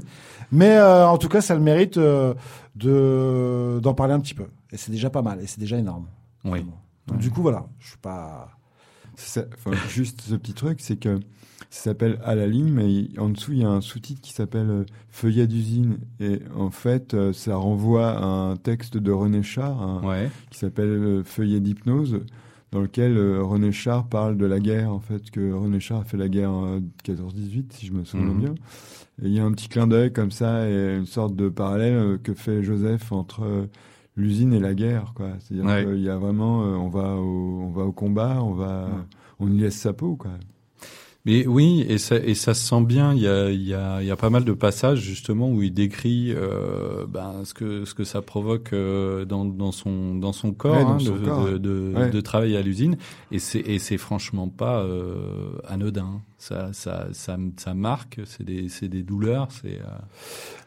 [0.51, 4.45] Mais euh, en tout cas, ça le mérite de d'en parler un petit peu.
[4.71, 6.05] Et c'est déjà pas mal, et c'est déjà énorme.
[6.45, 6.63] Oui.
[7.07, 8.49] Donc du coup, voilà, je suis pas.
[9.15, 9.41] Ça.
[9.89, 11.19] Juste ce petit truc, c'est que
[11.75, 14.31] ça s'appelle à la ligne, mais il- en dessous il y a un sous-titre qui
[14.33, 19.43] s'appelle euh, Feuillet d'usine, et en fait euh, ça renvoie à un texte de René
[19.43, 20.29] Char un- Ouais.
[20.49, 22.21] qui s'appelle euh, Feuillet d'hypnose.
[22.71, 26.03] dans lequel euh, René Char parle de la guerre, en fait, que René Char a
[26.03, 28.39] fait la guerre en 14-18, si je me souviens Mhm.
[28.39, 28.53] bien.
[29.21, 31.93] Et il y a un petit clin d'œil comme ça et une sorte de parallèle
[31.93, 33.69] euh, que fait Joseph entre
[34.17, 35.27] l'usine et la guerre, quoi.
[35.39, 35.85] C'est-à-dire Ouais.
[35.85, 38.89] qu'il y a vraiment, on va au, on va au combat, on va,
[39.39, 40.31] on y laisse sa peau, quoi.
[41.25, 43.11] Mais oui, et ça, et ça se sent bien.
[43.13, 45.63] Il y a, il y a, il y a pas mal de passages justement où
[45.63, 50.33] il décrit euh, ben, ce que ce que ça provoque euh, dans, dans son dans
[50.33, 52.09] son corps, Ouais, dans hein, son de, corps, de, de, ouais.
[52.11, 52.97] de travailler à l'usine.
[53.31, 56.21] Et c'est et c'est franchement pas euh, anodin.
[56.37, 58.19] Ça ça ça ça marque.
[58.25, 59.47] C'est des c'est des douleurs.
[59.49, 59.87] C'est euh,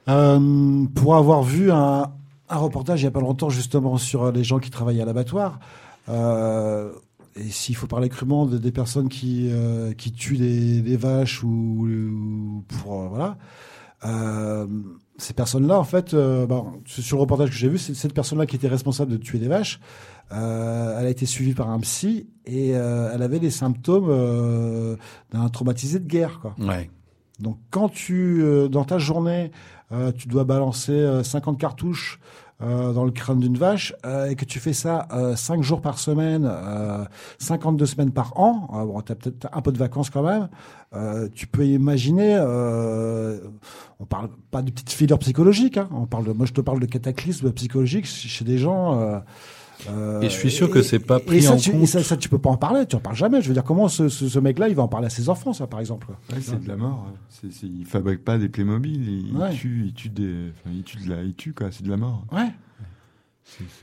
[0.08, 2.10] Euh, pour avoir vu un,
[2.48, 5.58] un reportage il y a pas longtemps justement sur les gens qui travaillent à l'abattoir,
[6.08, 6.90] euh,
[7.38, 11.42] et s'il faut parler crûment de- des personnes qui euh, qui tuent des, des vaches
[11.44, 13.38] ou, ou pour euh, voilà,
[14.04, 14.66] euh,
[15.18, 18.68] ces personnes-là en fait, sur le reportage que j'ai vu, c'est cette personne-là qui était
[18.68, 19.80] responsable de tuer des vaches.
[20.30, 24.96] Elle a été suivie par un psy et elle avait les symptômes
[25.32, 26.54] d'un traumatisé de guerre quoi.
[26.60, 26.90] ouais.
[27.40, 29.52] Donc quand tu dans ta journée
[30.16, 32.20] tu dois balancer euh, 50 cartouches
[32.60, 35.80] euh, dans le crâne d'une vache euh, et que tu fais ça euh, 5 jours
[35.80, 37.04] par semaine, euh,
[37.38, 40.48] 52 semaines par an, euh, bon, tu as peut-être un peu de vacances quand même,
[40.94, 43.38] euh, tu peux imaginer, euh,
[44.00, 46.80] on parle pas de petites fileurs psychologiques, hein, on parle de, moi je te parle
[46.80, 49.22] de cataclysme psychologique chez des gens.
[49.88, 51.82] Euh, Et je suis sûr que c'est pas et pris ça, en tu, compte.
[51.82, 53.40] Et ça, ça, tu peux pas en parler, tu en parles jamais.
[53.42, 55.52] Je veux dire, comment ce, ce, ce mec-là, il va en parler à ses enfants,
[55.52, 56.08] ça, par exemple?
[56.32, 57.06] Ouais, c'est de la mort.
[57.08, 57.14] hein.
[57.28, 59.50] C'est, c'est, il fabrique pas des Playmobil, il, Ouais.
[59.52, 61.68] il tue, il tue des, enfin, il tue de la, il tue quoi.
[61.70, 62.24] C'est de la mort.
[62.32, 62.48] Ouais.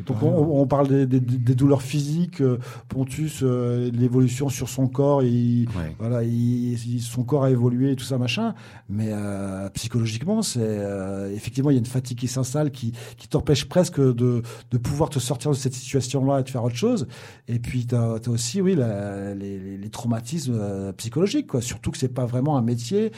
[0.05, 2.57] Donc on, parle des, des, des douleurs physiques, euh,
[2.87, 5.95] Pontus, euh, l'évolution sur son corps, il, Ouais.
[5.99, 8.53] voilà, il, il- son corps a évolué et tout ça machin,
[8.89, 13.27] mais euh, psychologiquement, c'est euh, effectivement il y a une fatigue qui s'installe, qui, qui
[13.27, 14.41] t'empêche presque de,
[14.71, 17.07] de pouvoir te sortir de cette situation-là et de faire autre chose.
[17.47, 21.61] Et puis tu as, aussi oui la- les, traumatismes psychologiques, quoi.
[21.61, 23.11] Surtout que c'est pas vraiment un métier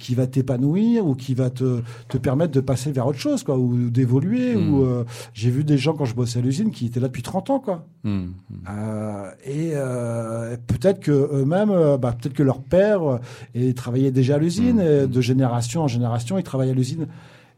[0.00, 3.56] qui va t'épanouir ou qui va te, te permettre de passer vers autre chose, quoi,
[3.56, 4.56] ou d'évoluer.
[4.56, 4.74] Mm.
[4.74, 4.86] Ou
[5.32, 7.60] j'ai vu des gens quand je bossais à l'usine qui étaient là depuis 30 ans,
[7.60, 7.86] quoi.
[8.04, 8.58] Hum, hum.
[8.68, 13.20] Euh, et euh, peut-être que eux-mêmes, euh, bah, peut-être que leur père
[13.54, 14.80] et travaillait déjà à l'usine, Mmh.
[15.04, 17.06] et de génération en génération, ils travaillaient à l'usine.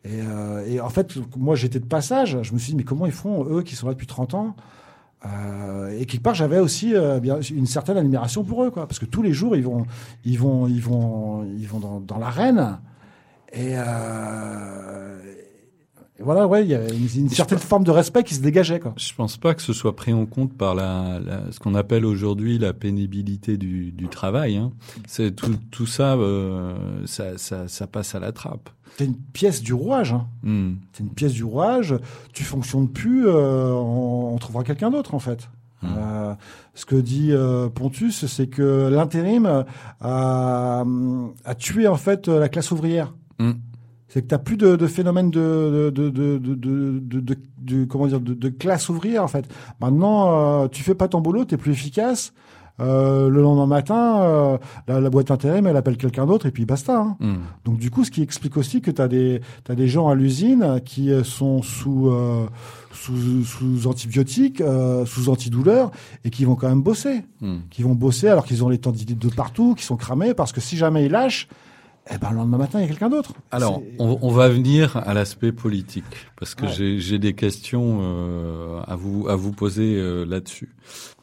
[0.05, 0.21] Et,
[0.73, 2.39] et en fait, moi, j'étais de passage.
[2.43, 4.55] Je me suis dit, mais comment ils font eux qui sont là depuis 30 ans?
[5.25, 9.01] Euh, Et quelque part, j'avais aussi euh, bien une certaine admiration pour eux, quoi, parce
[9.01, 9.85] que tous les jours, ils vont,
[10.25, 12.79] ils vont, ils vont, ils vont dans, dans l'arène.
[13.53, 15.46] Et, euh, et
[16.19, 18.95] voilà, ouais, il y a une, une certaine forme de respect qui se dégageait, quoi.
[18.97, 22.05] Je pense pas que ce soit pris en compte par la, la- ce qu'on appelle
[22.07, 24.57] aujourd'hui la pénibilité du, du travail.
[24.57, 24.73] Hein.
[25.07, 26.75] C'est tout, tout ça, euh,
[27.07, 28.71] ça, ça, ça passe à la trappe.
[28.97, 30.13] C'est une pièce du rouage.
[30.15, 30.27] Hein.
[30.45, 31.95] Hum, C'est une pièce du rouage.
[32.33, 35.51] Tu fonctionnes plus, euh, on, on trouvera quelqu'un d'autre en fait.
[35.83, 35.87] Hmm.
[35.99, 36.35] Euh,
[36.75, 39.65] ce que dit euh, Pontus, c'est que l'intérim
[40.01, 40.85] a,
[41.45, 43.13] a tué en fait la classe ouvrière.
[43.39, 43.53] Hmm.
[44.09, 47.85] C'est que t'as plus de, de phénomène de, de, de, de, de, de, de- de-
[47.87, 49.47] comment dire de, de classe ouvrière en fait.
[49.81, 52.33] Maintenant, euh, tu fais pas ton boulot, t'es plus efficace.
[52.79, 56.67] Euh, le lendemain matin, euh, la, la boîte intérim, elle appelle quelqu'un d'autre et puis
[56.67, 56.99] basta.
[57.01, 57.17] Hein.
[57.21, 57.39] hum.
[57.65, 60.15] Donc du coup, ce qui explique aussi que tu as des t'as des gens à
[60.15, 62.47] l'usine qui euh, sont sous euh,
[62.93, 65.91] sous, sous antibiotiques, euh, sous antidouleurs
[66.25, 67.61] et qui vont quand même bosser, Hum.
[67.71, 70.61] qui vont bosser alors qu'ils ont les tendinites de partout, qui sont cramés parce que
[70.61, 71.49] si jamais ils lâchent,
[72.11, 73.33] eh ben le lendemain matin il y a quelqu'un d'autre.
[73.51, 76.05] Alors, on, on va venir à l'aspect politique
[76.39, 76.73] parce que Ouais.
[76.73, 80.71] j'ai- j'ai des questions euh, à vous à vous poser euh, là-dessus.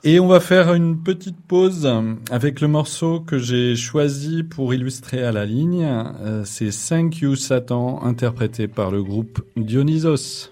[0.03, 1.89] Et on va faire une petite pause
[2.29, 5.83] avec le morceau que j'ai choisi pour illustrer à la ligne.
[5.85, 10.49] Euh, C'est Thank You Satan, interprété par le groupe Dionysos.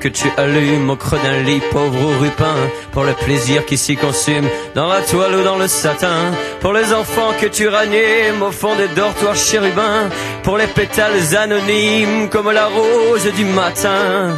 [0.00, 2.54] Que tu allumes au creux d'un lit pauvre ou rupin
[2.92, 6.32] Pour le plaisir qui s'y consume dans la toile ou dans le satin.
[6.60, 10.08] Pour les enfants que tu ranimes au fond des dortoirs chérubins.
[10.42, 14.36] Pour les pétales anonymes comme la rose du matin.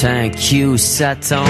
[0.00, 1.44] Thank you Satan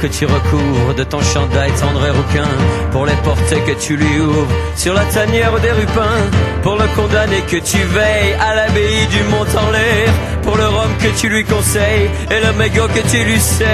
[0.00, 2.48] que tu recouvres de ton chandail tendre et rouquin,
[2.92, 6.22] pour les portées que tu lui ouvres sur la tanière des rupins,
[6.62, 10.90] pour le condamné que tu veilles à l'abbaye du mont en l'air, pour le rhum
[10.98, 13.66] que tu lui conseilles et le mégot que tu lui sers.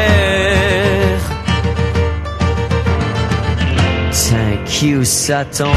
[4.12, 5.73] Thank you, Satan.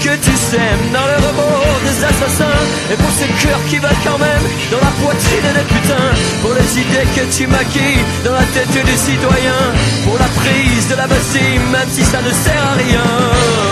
[0.00, 2.60] Que tu sèmes dans le remords des assassins.
[2.90, 6.12] Et pour ces cœurs qui battent quand même dans la poitrine des putains
[6.42, 9.60] Pour les idées que tu maquilles dans la tête du citoyen
[10.04, 13.67] Pour la prise de la Bastille même si ça ne sert à rien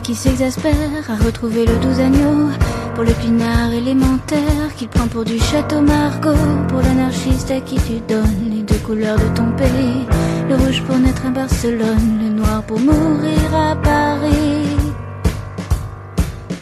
[0.00, 0.74] qui s'exaspère
[1.08, 2.50] à retrouver le doux agneau.
[2.94, 6.34] Pour le pinard élémentaire qu'il prend pour du château Margaux.
[6.68, 10.06] Pour l'anarchiste à qui tu donnes les deux couleurs de ton pays.
[10.48, 14.66] Le rouge pour naître à Barcelone, le noir pour mourir à Paris.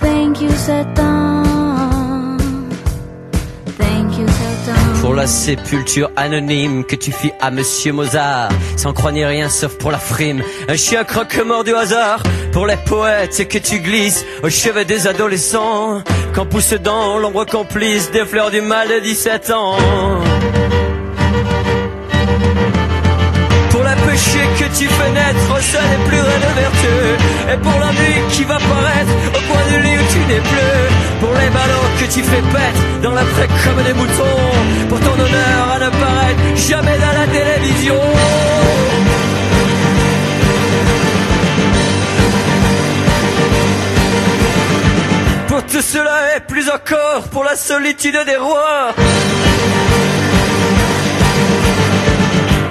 [0.01, 1.43] Thank you Satan.
[3.79, 5.01] Thank you Satan.
[5.01, 9.77] Pour la sépulture anonyme que tu fis à Monsieur Mozart, sans croire ni rien sauf
[9.79, 12.23] pour la frime, un chien croque-mort du hasard.
[12.53, 16.03] Pour les poètes que tu glisses au chevet des adolescents,
[16.35, 19.77] quand pousse dans l'ombre complice des fleurs du mal de 17 ans.
[23.71, 27.17] Pour la péché que tu fais naître au sein des plus de vertueux.
[27.53, 30.87] Et pour la nuit qui va paraître au coin du lit où tu n'es plus.
[31.21, 34.89] Pour les ballons que tu fais pète dans l'après comme des moutons.
[34.89, 38.01] Pour ton honneur à ne paraître jamais dans la télévision
[45.71, 48.93] tout cela et plus encore pour la solitude des rois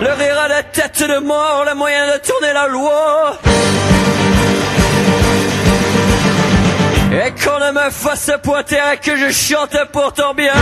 [0.02, 3.38] Le rire à la tête de mort, le moyen de tourner la loi.
[7.12, 10.54] Et qu'on ne me fasse pointer que je chante pourtant bien.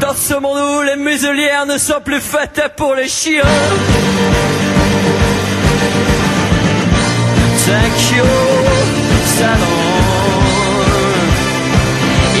[0.00, 3.42] Dans ce monde où les muselières ne sont plus faites pour les chiens.
[7.70, 8.26] Thank you,
[9.38, 9.68] salon.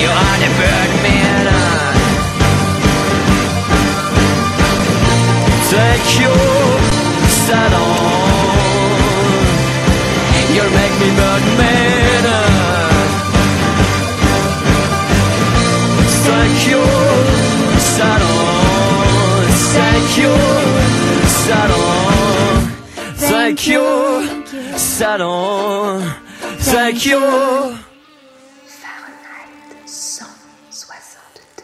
[0.00, 1.46] You are the Birdman.
[5.72, 6.32] Thank you,
[7.46, 8.10] salon.
[10.54, 12.26] You'll make me Birdman.
[16.26, 16.82] Thank you,
[17.78, 19.46] salon.
[19.76, 20.34] Thank you,
[21.46, 22.72] salon.
[23.16, 24.39] Thank you,
[24.76, 26.00] salon.
[26.58, 27.20] Thank you.
[28.66, 31.62] Fahrenheit 162.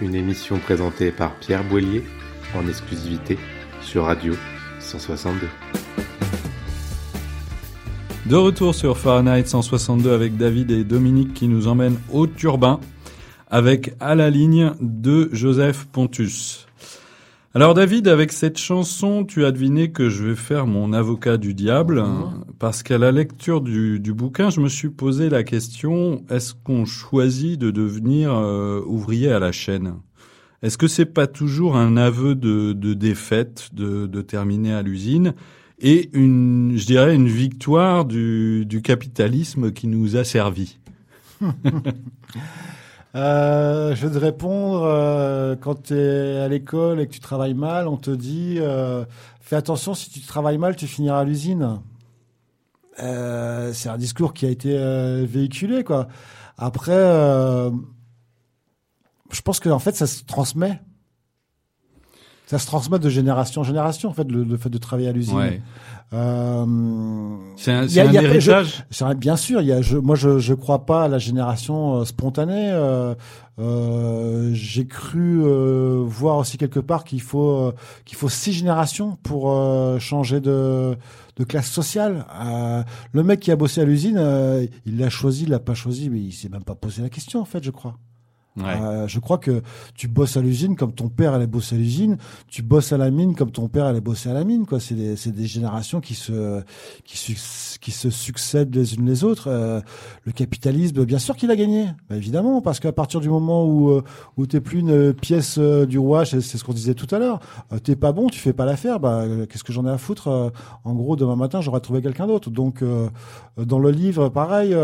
[0.00, 2.04] Une émission présentée par Pierre Boillier
[2.54, 3.38] en exclusivité
[3.80, 4.34] sur Radio
[4.80, 5.48] 162.
[8.26, 12.78] De retour sur Fahrenheit 162 avec David et Dominique qui nous emmènent au Turbin
[13.50, 16.66] avec à la ligne de Joseph Pontus.
[17.54, 21.54] Alors David, avec cette chanson, tu as deviné que je vais faire mon avocat du
[21.54, 22.04] diable
[22.58, 26.84] parce qu'à la lecture du, du bouquin, je me suis posé la question est-ce qu'on
[26.84, 29.94] choisit de devenir euh, ouvrier à la chaîne?
[30.62, 35.34] Est-ce que c'est pas toujours un aveu de, de défaite de, de terminer à l'usine
[35.80, 40.78] et une, je dirais, une victoire du, du capitalisme qui nous a servi.
[43.18, 47.54] Euh, je vais te répondre, euh, quand tu es à l'école et que tu travailles
[47.54, 49.04] mal, on te dit euh,
[49.40, 51.80] fais attention, si tu travailles mal, tu finiras à l'usine.
[52.96, 54.76] C'est un discours qui a été
[55.24, 56.08] véhiculé, quoi.
[56.56, 57.70] Après, je
[59.44, 60.80] pense que en fait, ça se transmet.
[62.50, 65.12] Ça se transmet de génération en génération, en fait, le, le fait de travailler à
[65.12, 65.36] l'usine.
[65.36, 65.60] Ouais.
[66.14, 66.64] Euh,
[67.56, 68.84] C'est un, c'est un a- héritage.
[68.90, 71.18] C'est vrai, bien sûr, il y a, je, moi je je crois pas à la
[71.18, 72.70] génération euh, spontanée.
[72.72, 73.14] Euh,
[73.58, 77.72] euh, J'ai cru euh, voir aussi quelque part qu'il faut euh,
[78.06, 80.96] qu'il faut six générations pour euh, changer de
[81.36, 82.24] de classe sociale.
[82.42, 82.82] Euh,
[83.12, 86.08] le mec qui a bossé à l'usine, euh, il l'a choisi, il l'a pas choisi,
[86.08, 87.94] mais il s'est même pas posé la question en fait, je crois.
[88.64, 89.62] Euh, je crois que
[89.94, 92.16] tu bosses à l'usine comme ton père allait bosser à l'usine,
[92.48, 94.66] tu bosses à la mine comme ton père allait bosser à la mine.
[94.66, 96.62] Quoi, c'est des, c'est des générations qui se
[97.04, 97.16] qui,
[97.90, 99.48] se succèdent les unes les autres.
[99.48, 99.80] Euh,
[100.24, 103.90] le capitalisme, bien sûr qu'il a gagné, Bah, évidemment, parce qu'à partir du moment où
[103.90, 104.02] euh,
[104.36, 107.40] où t'es plus une pièce du roi, c'est ce qu'on disait tout à l'heure.
[107.82, 109.00] t'es pas bon, tu fais pas l'affaire.
[109.00, 110.52] Bah, qu'est-ce que j'en ai à foutre
[110.84, 112.50] En gros, demain matin, j'aurais trouvé quelqu'un d'autre.
[112.50, 112.82] Donc,
[113.56, 114.74] dans le livre, pareil,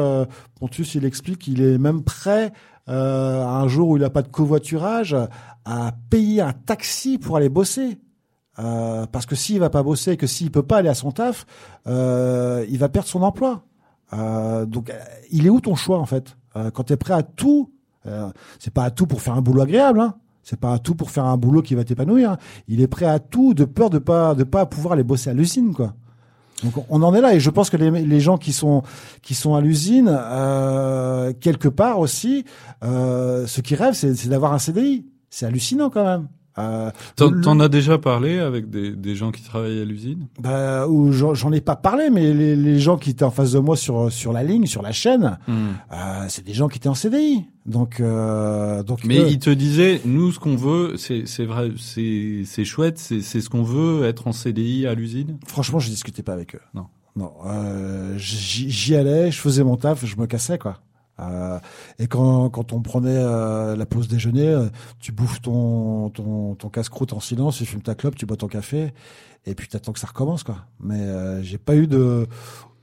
[0.61, 2.53] Pontus, il explique qu'il est même prêt
[2.89, 5.17] euh, un jour où il n'a pas de covoiturage,
[5.65, 7.99] à payer un taxi pour aller bosser.
[8.61, 11.45] Euh, parce que s'il va pas bosser, que s'il peut pas aller à son taf,
[11.89, 13.65] euh, il va perdre son emploi.
[14.13, 14.99] Euh, donc, euh,
[15.33, 16.37] il est où ton choix en fait?
[16.55, 17.71] Euh, Quand tu es prêt à tout,
[18.59, 20.15] c'est pas à tout pour faire un boulot agréable, hein.
[20.43, 22.33] C'est pas à tout pour faire un boulot qui va t'épanouir.
[22.33, 22.39] hein.
[22.69, 25.33] Il est prêt à tout de peur de pas de pas pouvoir aller bosser à
[25.33, 25.95] l'usine, quoi.
[26.65, 28.83] Donc on en est là et je pense que les, gens qui sont
[29.23, 32.45] qui sont à l'usine euh, quelque part aussi,
[32.83, 35.07] euh, ce qui rêvent c'est d'avoir un CDI.
[35.31, 36.29] C'est hallucinant quand même.
[36.59, 40.29] Euh, T'en, as déjà parlé avec des, des gens qui travaillent à l'usine?
[40.39, 43.59] Bah, ou j'en ai pas parlé, mais les, les gens qui étaient en face de
[43.59, 45.95] moi sur sur la ligne, sur la chaîne, euh,
[46.29, 47.45] c'est des gens qui étaient en CDI.
[47.67, 51.71] Donc euh, donc Mais eux- ils te disaient, nous, ce qu'on veut, c'est, c'est vrai,
[51.79, 55.39] c'est, c'est chouette, c'est, c'est ce qu'on veut, être en CDI à l'usine?
[55.47, 56.61] franchement, je discutais pas avec eux.
[56.75, 56.87] Non.
[57.17, 60.79] Non, euh, j'y j'y allais, je faisais mon taf, je me cassais quoi.
[61.21, 61.59] Euh,
[61.99, 66.69] et quand, quand on prenait euh, la pause déjeuner, euh, tu bouffes ton, ton, ton
[66.69, 68.93] casse-croûte en silence, tu fumes ta clope, tu bois ton café,
[69.47, 70.57] et puis t'attends que ça recommence quoi.
[70.81, 72.27] Mais euh, j'ai pas eu de,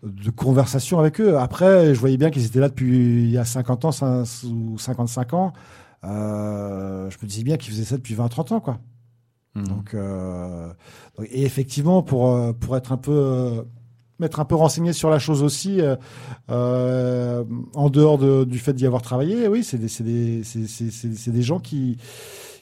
[0.03, 1.38] de conversation avec eux.
[1.38, 4.77] Après, je voyais bien qu'ils étaient là depuis il y a 50 ans cin- ou
[4.77, 5.53] 55 ans.
[6.03, 8.79] Euh, je me disais bien qu'ils faisaient ça depuis 20-30 ans quoi.
[9.55, 9.67] Mhm.
[9.67, 10.67] Donc, euh,
[11.17, 13.65] donc- et effectivement, pour pour être un peu
[14.22, 15.95] m'être un peu renseigné sur la chose aussi, euh,
[16.49, 17.43] euh,
[17.76, 21.41] en dehors de, du fait d'y avoir travaillé, oui, c'est des c'est des c'est des
[21.41, 21.97] gens qui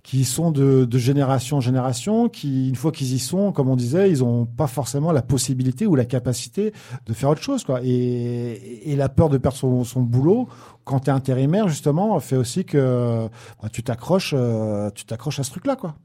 [0.02, 3.76] qui sont de, de génération en génération, qui une fois qu'ils y sont, comme on
[3.76, 6.74] disait, ils ont pas forcément la possibilité ou la capacité
[7.06, 7.82] de faire autre chose, quoi.
[7.84, 10.48] Et, et la peur de perdre son, son boulot
[10.86, 13.28] quand t'es intérimaire justement fait aussi que
[13.62, 15.96] bah, tu t'accroches, euh, tu t'accroches à ce truc-là, quoi.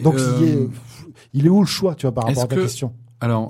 [0.00, 0.68] Donc euh, il, est,
[1.34, 2.92] il est où le choix, tu vois, par rapport à ta que- question?
[3.24, 3.48] Alors,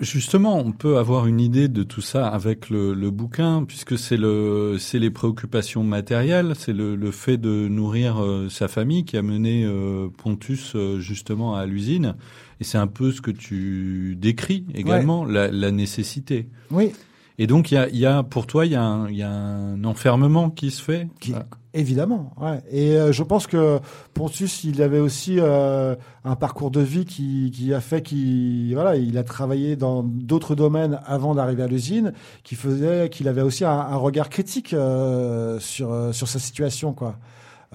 [0.00, 4.16] justement, on peut avoir une idée de tout ça avec le, le bouquin, puisque c'est
[4.16, 9.16] le, c'est les préoccupations matérielles, c'est le, le fait de nourrir euh, sa famille qui
[9.16, 12.14] a mené euh, Pontus euh, justement à l'usine,
[12.60, 16.48] et c'est un peu ce que tu décris également, la, la nécessité.
[16.70, 16.92] Oui,
[17.38, 19.30] Et donc, il y a, y a, pour toi, il y a un, y a
[19.30, 21.08] un enfermement qui se fait.
[21.20, 21.44] qui, Ah.
[21.74, 22.32] évidemment.
[22.40, 22.62] Ouais.
[22.70, 23.78] Et euh, je pense que
[24.14, 28.96] Pontus, il avait aussi euh, un parcours de vie qui, qui a fait qu'il voilà,
[28.96, 33.64] il a travaillé dans d'autres domaines avant d'arriver à l'usine, qui faisait qu'il avait aussi
[33.66, 37.18] un, un regard critique euh, sur euh, sur sa situation, quoi.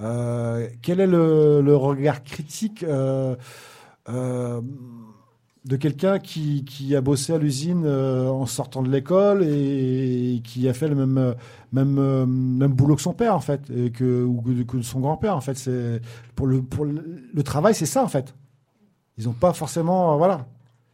[0.00, 3.36] Euh, quel est le, le regard critique euh,
[4.08, 4.60] euh,
[5.64, 10.68] de quelqu'un qui, qui a bossé à l'usine euh, en sortant de l'école et, qui
[10.68, 11.34] a fait le même
[11.72, 14.98] même euh, même boulot que son père en fait et que ou que, que son
[14.98, 16.00] grand-père en fait c'est
[16.34, 18.34] pour le pour le, le travail c'est ça en fait
[19.18, 20.46] ils ont pas forcément euh, voilà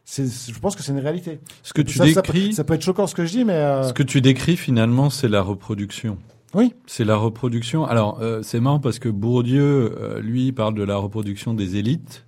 [0.05, 2.63] c'est je pense que c'est une réalité Ce que tu ça, ça peut- décris, ça,
[2.63, 5.41] peut être choquant ce que je dis mais ce que tu décris finalement, c'est la
[5.41, 6.17] reproduction.
[6.53, 7.85] oui C'est la reproduction.
[7.85, 12.25] Alors, c'est marrant parce que Bourdieu, lui, parle de la reproduction des élites.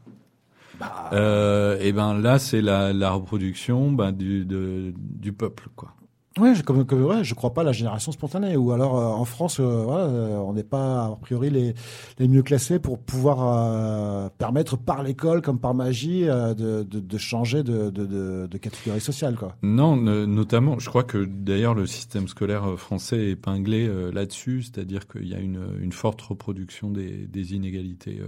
[1.14, 5.94] Euh, et ben là, c'est la, reproduction ben, du, du peuple, quoi.
[6.40, 8.56] Ouais, je, comme, comme, ouais, je crois pas à la génération spontanée.
[8.56, 11.74] Ou alors euh, en France, euh, voilà, euh, on n'est pas a priori les,
[12.20, 17.64] les mieux classés pour pouvoir permettre par l'école comme par magie de, de, de changer
[17.64, 19.58] de, de, catégorie sociale, quoi.
[19.62, 25.08] Non, ne- notamment, je crois que d'ailleurs le système scolaire français est épinglé là-dessus, c'est-à-dire
[25.08, 28.22] qu'il y a une, une forte reproduction des, des inégalités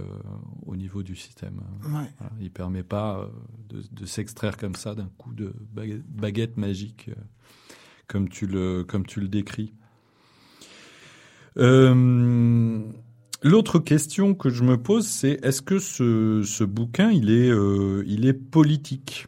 [0.66, 1.60] au niveau du système.
[1.84, 2.10] Ouais.
[2.18, 3.26] Voilà, il permet pas
[3.70, 7.10] de, s'extraire comme ça d'un coup de baguette, baguette magique,
[8.08, 9.72] comme tu le comme tu le décris.
[11.58, 12.80] Euh,
[13.42, 18.02] L'autre question que je me pose, c'est est-ce que ce, ce bouquin il est euh,
[18.06, 19.26] il est politique?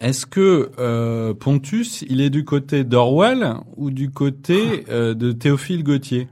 [0.00, 5.84] Est-ce que euh, Pontus il est du côté d'Orwell ou du côté euh, de Théophile
[5.84, 6.28] Gautier?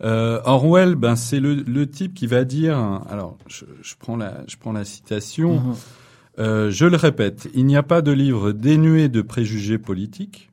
[0.00, 2.78] Orwell, ben c'est le, le type qui va dire.
[3.10, 5.60] Alors, je, je prends la, je prends la citation.
[5.60, 5.74] Mhm.
[6.38, 10.47] Euh, je le répète, il n'y a pas de livre dénué de préjugés politiques.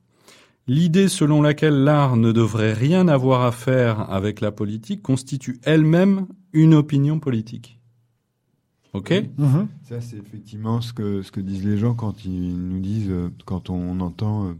[0.68, 6.26] L'idée selon laquelle l'art ne devrait rien avoir à faire avec la politique constitue elle-même
[6.52, 7.78] une opinion politique.
[8.92, 9.12] Ok?
[9.36, 9.68] Mhm.
[9.84, 13.30] Ça, c'est effectivement ce que, ce que disent les gens quand ils nous disent, euh,
[13.44, 14.54] quand on entend euh,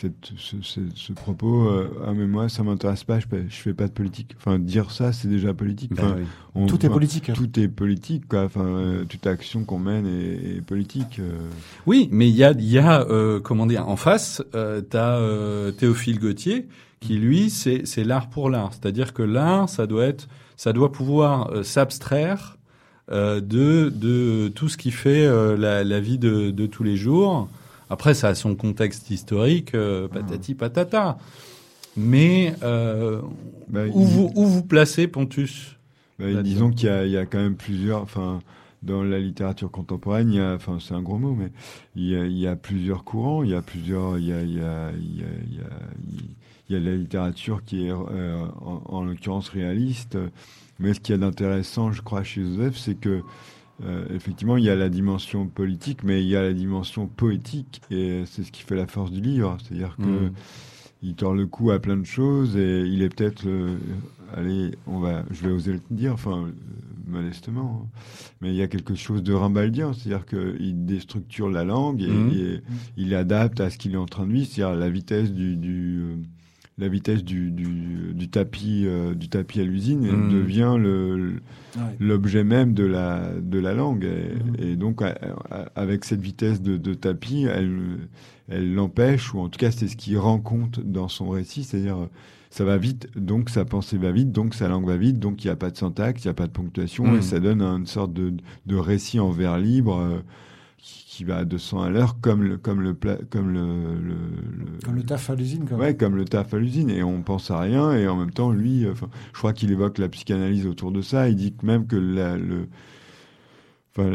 [0.00, 3.56] cette, ce, ce, ce propos, euh, ah mais moi ça m'intéresse pas, je, fais- je
[3.56, 4.34] fais pas de politique.
[4.38, 5.92] Enfin, dire ça, c'est déjà politique.
[5.94, 6.24] Ben oui.
[6.54, 7.32] on- Tout est politique.
[7.34, 8.44] Tout est politique, quoi.
[8.44, 11.18] Enfin, euh, toute action qu'on mène est, est politique.
[11.18, 11.32] euh.
[11.86, 15.18] Oui, mais il y a, il y a euh, comment dire, en face, euh, t'as
[15.18, 16.66] euh, Théophile Gautier
[17.00, 20.90] qui lui, c'est c'est l'art pour l'art, c'est-à-dire que l'art, ça doit être, ça doit
[20.90, 22.56] pouvoir euh, s'abstraire
[23.10, 26.96] euh, de de tout ce qui fait euh, la, la vie de, de tous les
[26.96, 27.48] jours.
[27.90, 31.18] Après, ça a son contexte historique, euh, patati patata.
[31.96, 33.20] Mais euh,
[33.68, 35.76] Bah, où il- vous où vous placez Pontus
[36.18, 38.40] Bah, disons qu'il y a, il y a quand même plusieurs, enfin,
[38.82, 41.50] dans la littérature contemporaine, il y a, enfin, c'est un gros mot, mais
[41.96, 44.42] il y a, il y a plusieurs courants, il y a plusieurs, il y a,
[44.42, 45.70] il y a, il y a, il y a,
[46.70, 50.16] il y a la littérature qui est, euh, en, en l'occurrence, réaliste.
[50.80, 53.22] Mais ce qu'il y a d'intéressant, je crois, chez Joseph, c'est que,
[53.84, 57.80] euh, effectivement, il y a la dimension politique, mais il y a la dimension poétique,
[57.90, 59.56] et c'est ce qui fait la force du livre.
[59.62, 60.32] C'est-à-dire que Mm.
[61.02, 63.78] il tord le cou à plein de choses et il est peut-être le,
[64.34, 66.50] allez, on va, je vais oser le dire, enfin, euh,
[67.06, 68.00] modestement, hein.
[68.40, 72.60] mais il y a quelque chose de rimbaldien, c'est-à-dire qu'il déstructure la langue et, et
[72.96, 76.00] il adapte à ce qu'il est en train de vivre, c'est-à-dire la vitesse du, du
[76.00, 76.16] euh,
[76.78, 80.30] la vitesse du, du, du tapis euh, du tapis à l'usine elle Mhm.
[80.30, 81.34] devient le,
[82.00, 84.06] l'objet même de la de la langue.
[84.58, 85.00] Et, et donc
[85.74, 87.78] avec cette vitesse de, de tapis elle
[88.48, 92.08] elle l'empêche ou en tout cas c'est ce qu'il rend compte dans son récit c'est-à-dire
[92.50, 95.48] ça va vite donc sa pensée va vite donc sa langue va vite donc il
[95.48, 97.86] n'y a pas de syntaxe il n'y a pas de ponctuation et ça donne une
[97.86, 98.32] sorte de,
[98.66, 100.18] de récit en vers libre euh,
[101.18, 104.14] qui, va à 200 à l'heure comme le comme le comme le, le,
[104.58, 105.64] le- Comme le taf à l'usine.
[105.68, 105.80] Comme...
[105.80, 108.50] Ouais, comme le taf à l'usine, et on pense à rien, et en même temps,
[108.52, 111.28] lui, euh, enfin, je crois qu'il évoque la psychanalyse autour de ça.
[111.28, 112.68] Il dit que même que la, le,
[113.96, 114.08] enfin,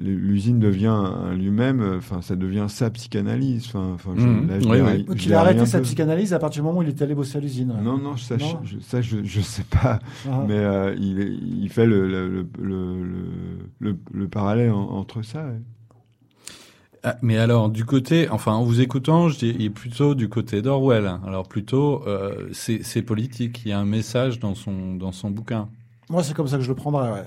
[0.00, 1.02] l'usine devient
[1.34, 3.64] lui-même, euh, enfin, ça devient sa psychanalyse.
[3.68, 5.16] Enfin, enfin, je, là, Oui, oui.
[5.24, 5.84] il a arrêté sa peu.
[5.84, 7.74] psychanalyse à partir du moment où il est allé bosser à l'usine.
[7.82, 8.60] Non, non, ça, Non.
[8.64, 9.98] Je, ça, je, je sais pas,
[10.30, 10.44] Ah.
[10.46, 11.20] mais euh, il,
[11.62, 12.96] il fait le, le, le, le,
[13.80, 15.46] le, le parallèle en- entre ça.
[15.46, 15.60] ouais.
[17.04, 21.10] Ah, mais alors, du côté, enfin, en vous écoutant, je dis plutôt du côté d'Orwell.
[21.26, 23.62] Alors plutôt, euh, c'est c'est politique.
[23.64, 25.68] Il y a un message dans son dans son bouquin.
[26.10, 27.10] Moi, c'est comme ça que je le prendrais.
[27.12, 27.24] Ouais.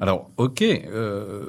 [0.00, 1.46] Alors, ok, euh,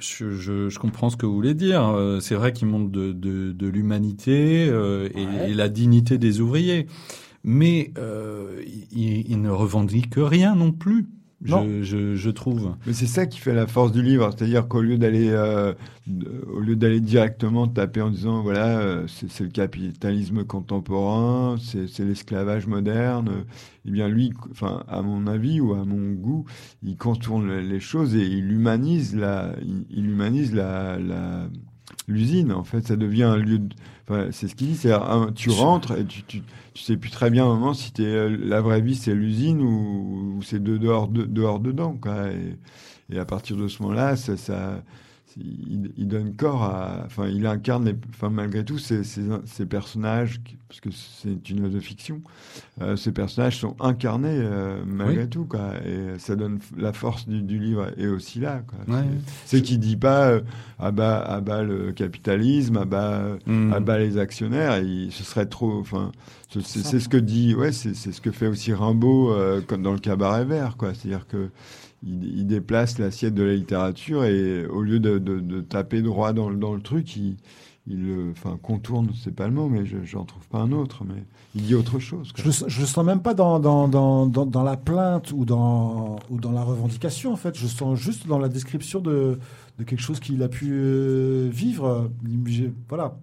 [0.00, 1.86] je, je, je comprends ce que vous voulez dire.
[1.88, 5.50] Euh, C'est vrai qu'il montre de, de, de l'humanité euh, et, Ouais.
[5.50, 6.86] et la dignité des ouvriers,
[7.44, 11.06] mais euh, il, il ne revendique rien non plus.
[11.44, 12.76] Je, je, je trouve.
[12.86, 15.72] Mais c'est ça qui fait la force du livre, c'est-à-dire qu'au lieu d'aller, euh,
[16.52, 21.88] au lieu d'aller directement taper en disant voilà, euh, c'est c'est le capitalisme contemporain, c'est
[21.88, 23.44] c'est l'esclavage moderne,
[23.86, 26.44] eh bien lui, enfin à mon avis ou à mon goût,
[26.82, 31.48] il contourne les- les choses et il humanise la, il, il humanise la, la
[32.08, 32.52] l'usine.
[32.52, 33.58] En fait, ça devient un lieu.
[33.58, 33.74] De,
[34.08, 36.42] enfin, c'est ce qu'il dit, c'est un- tu rentres et tu, tu
[36.74, 40.36] tu sais plus très bien moment si t'es euh, la vraie vie c'est l'usine ou,
[40.38, 42.56] ou c'est de dehors de, dehors dedans quoi et,
[43.14, 44.82] et à partir de ce moment-là ça, ça
[45.36, 49.66] il, il donne corps à enfin il incarne les, enfin malgré tout ces, ces, ces
[49.66, 52.22] personnages qui- parce que c'est une œuvre de fiction
[52.80, 55.28] euh, ces personnages sont incarnés euh, malgré Oui.
[55.28, 59.04] tout quoi et ça donne la force du, du livre et aussi là quoi Ouais.
[59.44, 60.40] c'est qu'il dit pas euh,
[60.78, 63.22] ah bah ah bah le capitalisme ah bah
[63.72, 65.78] ah bah les actionnaires, ce serait trop.
[65.78, 66.10] Enfin,
[66.48, 69.92] ce- c'est ce que dit, ouais, c'est ce que fait aussi Rimbaud euh, comme dans
[69.92, 70.92] le cabaret vert, quoi.
[70.94, 71.48] C'est-à-dire que
[72.02, 76.32] il, il déplace l'assiette de la littérature et au lieu de, de, de taper droit
[76.32, 77.36] dans, le- dans le truc, il,
[77.86, 81.22] il enfin, contourne, c'est pas le mot, mais je j'en trouve pas un autre, mais
[81.54, 82.32] il dit autre chose.
[82.36, 86.16] Je je le sens même pas dans, dans, dans, dans, dans la plainte ou dans,
[86.30, 87.56] ou dans la revendication, en fait.
[87.56, 89.38] Je sens juste dans la description de,
[89.78, 92.10] de quelque chose qu'il a pu euh, vivre.
[92.88, 93.18] Voilà.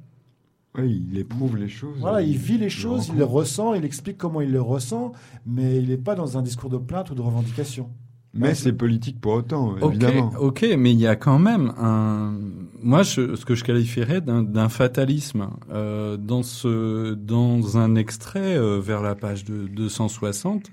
[0.77, 1.97] Il éprouve les choses.
[1.99, 5.11] Voilà, il vit les le choses, il les ressent, il explique comment il les ressent,
[5.45, 7.89] mais il n'est pas dans un discours de plainte ou de revendication.
[8.33, 10.31] Mais c'est politique pour autant, évidemment.
[10.39, 12.33] ok, mais il y a quand même un,
[12.81, 18.55] moi, je, ce que je qualifierais d'un d'un fatalisme euh, dans ce, dans un extrait
[18.55, 20.69] euh, vers la page de 260.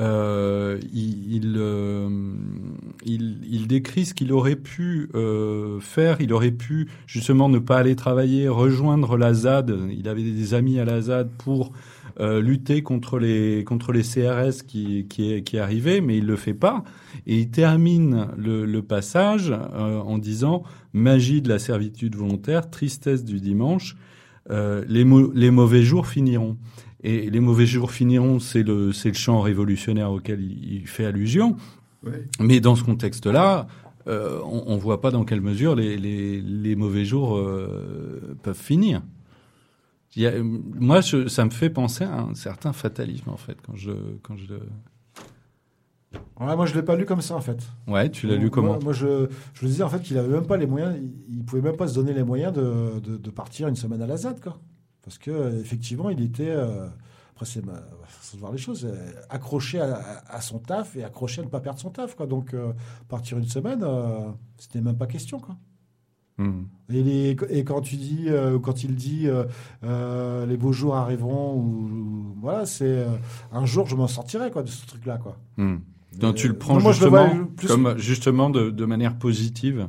[0.00, 2.08] euh, il, il, euh,
[3.04, 6.20] il, il décrit ce qu'il aurait pu euh, faire.
[6.20, 9.76] Il aurait pu justement ne pas aller travailler, rejoindre la ZAD.
[9.90, 11.72] Il avait des amis à la ZAD pour
[12.20, 16.54] euh, lutter contre les contre les CRS qui qui, qui arrivaient, mais il le fait
[16.54, 16.84] pas.
[17.26, 20.62] Et il termine le, le passage euh, en disant
[20.92, 23.96] magie de la servitude volontaire, tristesse du dimanche.
[24.50, 25.04] Euh, les,
[25.34, 26.56] les mauvais jours finiront.
[27.04, 31.04] Et les mauvais jours finiront, c'est le, c'est le chant révolutionnaire auquel il, il fait
[31.04, 31.56] allusion.
[32.40, 33.66] Mais dans ce contexte-là,
[34.08, 38.58] euh, on, on voit pas dans quelle mesure les, les, les mauvais jours euh, peuvent
[38.58, 39.02] finir.
[40.16, 43.58] Il y a, moi, je, ça me fait penser à un certain fatalisme en fait
[43.64, 43.92] quand je
[44.22, 44.54] quand je.
[46.40, 47.58] Ouais, moi je l'ai pas lu comme ça en fait.
[47.86, 50.46] Ouais, tu l'as lu comment Moi, je, je le disais en fait qu'il avait même
[50.46, 53.30] pas les moyens, il, il pouvait même pas se donner les moyens de, de, de
[53.30, 54.58] partir une semaine à la ZAD quoi.
[55.02, 56.86] Parce que effectivement il était, euh,
[57.32, 57.74] après c'est ma
[58.06, 61.44] façon de voir les choses, euh, accroché à, à- à son taf et accroché à
[61.44, 62.26] ne pas perdre son taf quoi.
[62.26, 62.72] Donc euh,
[63.08, 63.84] partir une semaine,
[64.56, 65.56] c'était même pas question quoi.
[66.38, 66.62] Hmm.
[66.90, 69.44] Et, les- et quand tu dis, euh, quand il dit, euh,
[69.84, 73.04] euh, les beaux jours arriveront, ou, ou- voilà, c'est
[73.52, 75.36] un jour je m'en sortirai quoi de ce truc-là quoi.
[75.56, 75.78] Hmm.
[76.18, 79.88] Donc tu le prends non, moi, le justement plus- comme justement de, de manière positive.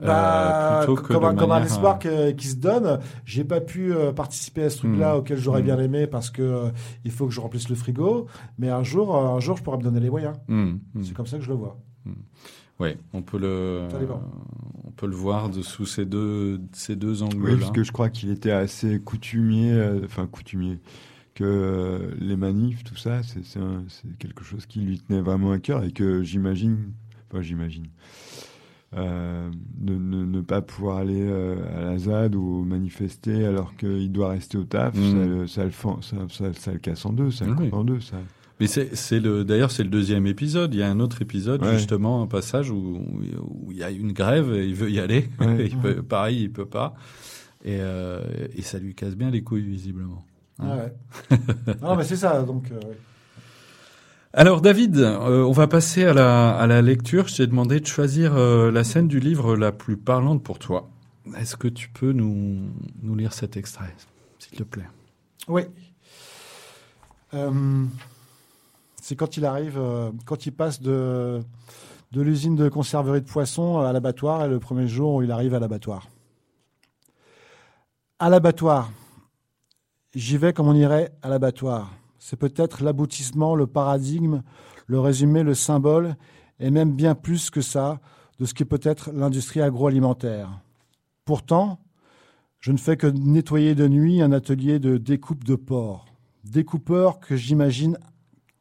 [0.00, 3.00] Bah, plutôt que comme, de un, comme un manière, espoir que- qui se donne.
[3.26, 5.18] J'ai pas pu participer à ce truc-là Mm.
[5.18, 5.64] auquel j'aurais Mm.
[5.64, 6.70] bien aimé parce que
[7.04, 8.26] il faut que je remplisse le frigo.
[8.58, 10.36] Mais un jour, un jour, je pourrais me donner les moyens.
[11.02, 11.76] C'est comme ça que je le vois.
[12.78, 13.88] Oui, on peut le,
[15.00, 17.56] peut le voir de sous ces deux, ces deux Oui, angles-là.
[17.58, 20.78] parce que je crois qu'il était assez coutumier, euh, enfin coutumier,
[21.34, 23.40] que euh, les manifs, tout ça, c'est
[24.18, 26.92] quelque chose qui lui tenait vraiment à cœur et que j'imagine,
[27.30, 27.86] enfin j'imagine,
[28.96, 34.10] euh, ne, ne, ne pas pouvoir aller euh, à la ZAD ou manifester alors qu'il
[34.10, 35.00] doit rester au taf, Mm.
[35.00, 37.56] ça, le, ça, le ça, le casse en deux, ça le Oui.
[37.70, 38.00] coupe en deux.
[38.00, 38.16] Ça.
[38.60, 40.74] Mais c'est, le, d'ailleurs, c'est le deuxième épisode.
[40.74, 41.72] Il y a un autre épisode, Ouais.
[41.78, 43.00] justement, un passage où,
[43.40, 45.28] où il y a une grève et il veut y aller.
[45.40, 45.66] Ouais.
[45.70, 46.94] il peut, pareil, il peut pas.
[47.64, 48.20] Et, euh,
[48.54, 50.24] et ça lui casse bien les couilles, visiblement.
[50.58, 51.38] Ah ouais.
[51.80, 52.42] non, mais c'est ça.
[52.42, 52.78] Donc, euh.
[54.32, 57.26] Alors David, euh, on va passer à la, à la lecture.
[57.28, 60.88] Je t'ai demandé de choisir euh, la scène du livre la plus parlante pour toi.
[61.38, 62.58] Est-ce que tu peux nous,
[63.02, 63.94] nous lire cet extrait,
[64.38, 64.86] s'il te plaît?
[65.48, 65.62] Oui.
[67.34, 67.84] Euh,
[69.00, 71.42] c'est quand il arrive, euh, quand il passe de,
[72.12, 75.60] l'usine de conserverie de poissons à l'abattoir, et le premier jour où il arrive à
[75.60, 76.08] l'abattoir.
[78.18, 78.90] À l'abattoir.
[80.14, 81.92] J'y vais comme on irait à l'abattoir.
[82.18, 84.42] C'est peut-être l'aboutissement, le paradigme,
[84.86, 86.16] le résumé, le symbole,
[86.58, 88.00] et même bien plus que ça,
[88.38, 90.60] de ce qui peut être l'industrie agroalimentaire.
[91.24, 91.78] Pourtant,
[92.58, 96.06] je ne fais que nettoyer de nuit un atelier de découpe de porc.
[96.44, 97.98] Découpeurs que j'imagine,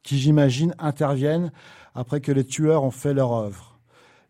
[0.04, 1.52] qui j'imagine interviennent
[1.93, 3.80] après que les tueurs ont fait leur œuvre.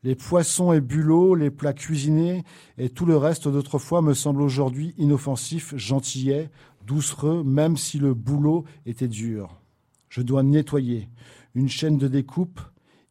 [0.03, 2.43] Les poissons et bulots, les plats cuisinés
[2.77, 6.49] et tout le reste d'autrefois me semble aujourd'hui inoffensif, gentillet,
[6.85, 9.59] doucereux, même si le boulot était dur.
[10.07, 11.09] Je dois nettoyer.
[11.53, 12.61] Une chaîne de découpe,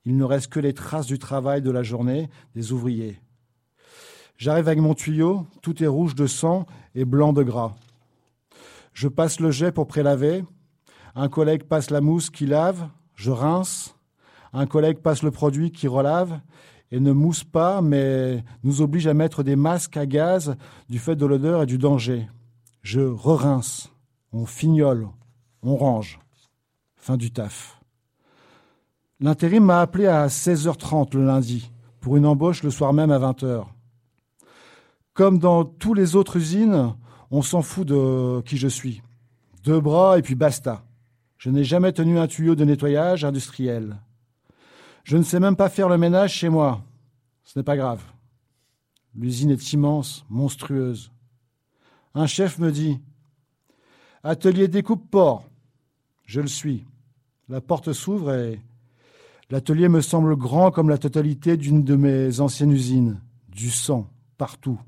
[0.04, 3.20] il ne reste que les traces du travail de la journée des ouvriers.
[4.38, 7.74] J'arrive avec mon tuyau, tout est rouge de sang et blanc de gras.
[8.94, 10.44] Je passe le jet pour prélaver.
[11.14, 13.96] Un collègue passe la mousse qui lave, je rince.
[14.52, 16.40] Un collègue passe le produit qui relave
[16.90, 20.56] et ne mousse pas, mais nous oblige à mettre des masques à gaz
[20.88, 22.28] du fait de l'odeur et du danger.
[22.82, 23.90] Je re-rince.
[24.32, 25.08] On fignole.
[25.62, 26.20] On range.
[26.96, 27.80] Fin du taf.
[29.20, 33.64] L'intérim m'a appelé à 16h30 le lundi pour une embauche le soir même à 20h.
[35.12, 36.94] Comme dans tous les autres usines,
[37.30, 39.02] on s'en fout de qui je suis.
[39.64, 40.84] Deux bras et puis basta.
[41.38, 43.96] Je n'ai jamais tenu un tuyau de nettoyage industriel.
[45.04, 46.82] Je ne sais même pas faire le ménage chez moi.
[47.44, 48.02] Ce n'est pas grave.
[49.14, 51.12] L'usine est immense, monstrueuse.
[52.14, 52.98] Un chef me dit
[54.24, 55.44] Atelier découpe porc.
[56.24, 56.84] Je le suis.
[57.48, 58.60] La porte s'ouvre et
[59.48, 63.20] l'atelier me semble grand comme la totalité d'une de mes anciennes usines.
[63.48, 64.80] Du sang, partout.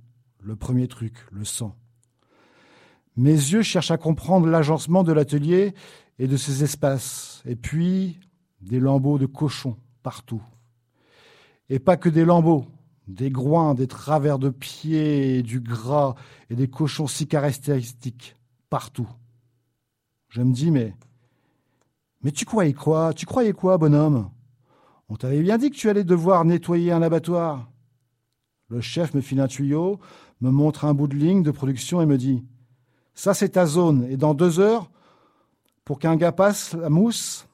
[0.43, 1.77] Le premier truc, le sang.
[3.17, 5.75] Mes yeux cherchent à comprendre l'agencement de l'atelier
[6.21, 7.43] et de ses espaces.
[7.47, 8.21] Et puis,
[8.61, 10.43] des lambeaux de cochons partout.
[11.71, 12.67] Et pas que des lambeaux,
[13.09, 16.15] des groins, des travers de pieds, du gras
[16.51, 18.37] et des cochons si caractéristiques
[18.69, 19.09] partout.
[20.29, 20.95] Je me dis, mais,
[22.23, 23.15] mais tu croyais quoi?
[23.15, 24.31] Tu croyais quoi, bonhomme?
[25.09, 27.71] On t'avait bien dit que tu allais devoir nettoyer un abattoir.
[28.69, 29.99] Le chef me file un tuyau,
[30.43, 32.45] me montre un bout de ligne de production et me dit
[33.15, 34.07] Ça, c'est ta zone.
[34.11, 34.91] Et dans deux heures,
[35.91, 37.49] pour qu'un gars passe la mousse,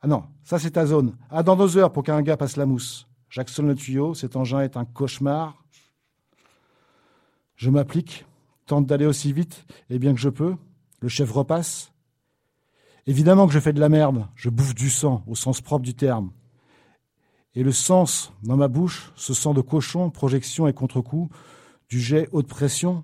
[0.00, 1.16] Ah non, ça c'est ta zone.
[1.30, 3.08] Ah, dans deux heures pour qu'un gars passe la mousse.
[3.28, 5.64] J'actionne le tuyau, cet engin est un cauchemar.
[7.56, 8.24] Je m'applique,
[8.66, 10.54] tente d'aller aussi vite, et bien que je peux.
[11.00, 11.90] Le chef repasse.
[13.04, 15.94] Évidemment que je fais de la merde, je bouffe du sang, au sens propre du
[15.94, 16.30] terme.
[17.56, 21.30] Et le sens dans ma bouche, ce sang de cochon, projection et contre-coup,
[21.88, 23.02] du jet haute pression.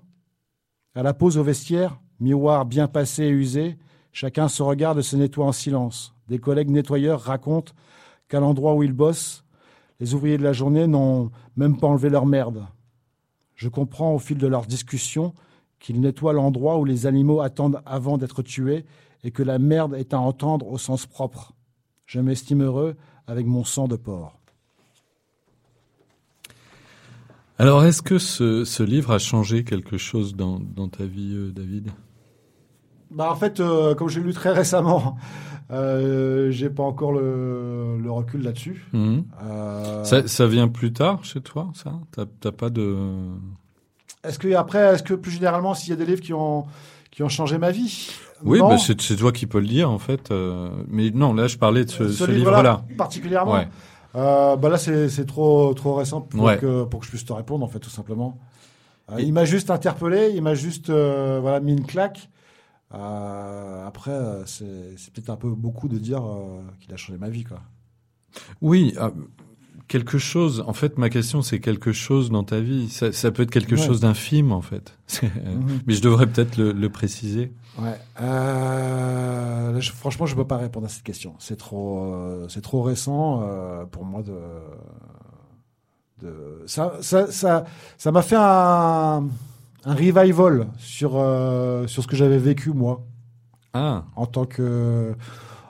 [0.95, 3.77] À la pause au vestiaire, miroir bien passé et usé,
[4.13, 6.13] chacun se regarde et se nettoie en silence.
[6.29, 7.73] Des collègues nettoyeurs racontent
[8.29, 9.43] qu'à l'endroit où ils bossent,
[9.99, 12.65] les ouvriers de la journée n'ont même pas enlevé leur merde.
[13.55, 15.33] Je comprends au fil de leurs discussions
[15.79, 18.85] qu'ils nettoient l'endroit où les animaux attendent avant d'être tués
[19.23, 21.53] et que la merde est à entendre au sens propre.
[22.05, 22.95] Je m'estime heureux
[23.27, 24.39] avec mon sang de porc.
[27.59, 31.91] Alors, est-ce que ce, livre a changé quelque chose dans, dans ta vie, euh, David?
[33.13, 35.17] Bah en fait, euh, comme j'ai lu très récemment,
[35.71, 38.85] euh, j'ai pas encore le, le recul là-dessus.
[38.93, 39.25] Mhm.
[39.43, 41.93] Euh, ça, ça vient plus tard chez toi, ça?
[42.41, 42.95] T'as pas de...
[44.23, 46.65] Est-ce que après, est-ce que plus généralement, s'il y a des livres qui ont
[47.11, 48.09] qui ont changé ma vie?
[48.43, 50.31] Oui, bah, c'est toi qui peux le dire, en fait.
[50.31, 52.85] euh, mais non, là, je parlais de ce, ce livre-là, livre-là.
[52.97, 53.53] particulièrement.
[53.53, 53.67] Ouais.
[54.15, 56.57] Euh, bah là, c'est c'est trop trop récent pour Ouais.
[56.57, 58.37] que pour que je puisse te répondre en fait, tout simplement.
[59.17, 62.29] Et- il m'a juste interpellé, il m'a juste voilà mis une claque.
[62.93, 67.17] Euh, après, euh, c'est c'est peut-être un peu beaucoup de dire euh, qu'il a changé
[67.17, 67.61] ma vie, quoi.
[68.61, 69.11] Oui, ah,
[69.87, 70.63] quelque chose.
[70.67, 72.89] En fait, ma question, c'est quelque chose dans ta vie.
[72.89, 73.81] Ça, ça peut être quelque Ouais.
[73.85, 74.97] chose d'infime, en fait.
[75.23, 75.81] Mhm.
[75.87, 77.51] Mais je devrais peut-être le, le préciser.
[77.79, 77.97] Ouais.
[78.21, 81.33] Euh, là, je- franchement, je peux pas répondre à cette question.
[81.39, 84.33] C'est trop, euh, c'est trop récent euh, pour moi de.
[86.21, 87.65] de ça, ça, ça,
[87.97, 89.27] ça m'a fait un,
[89.85, 93.01] un revival sur euh, sur ce que j'avais vécu moi
[93.73, 95.13] Ah, en tant que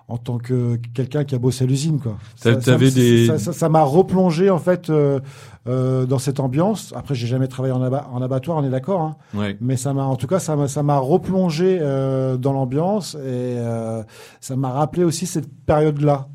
[0.09, 2.17] en tant que quelqu'un qui a bossé à l'usine quoi.
[2.35, 2.51] Ça-
[2.95, 5.19] des- ça- m'a replongé en fait euh,
[5.67, 6.93] euh, dans cette ambiance.
[6.95, 9.01] Après, j'ai jamais travaillé en, aba- en abattoir, on est d'accord.
[9.01, 9.15] Hein.
[9.33, 9.57] ouais.
[9.61, 13.19] Mais ça m'a, en tout cas, ça m'a, ça m'a replongé euh, dans l'ambiance et
[13.57, 14.03] euh,
[14.41, 16.27] ça m'a rappelé aussi cette période-là.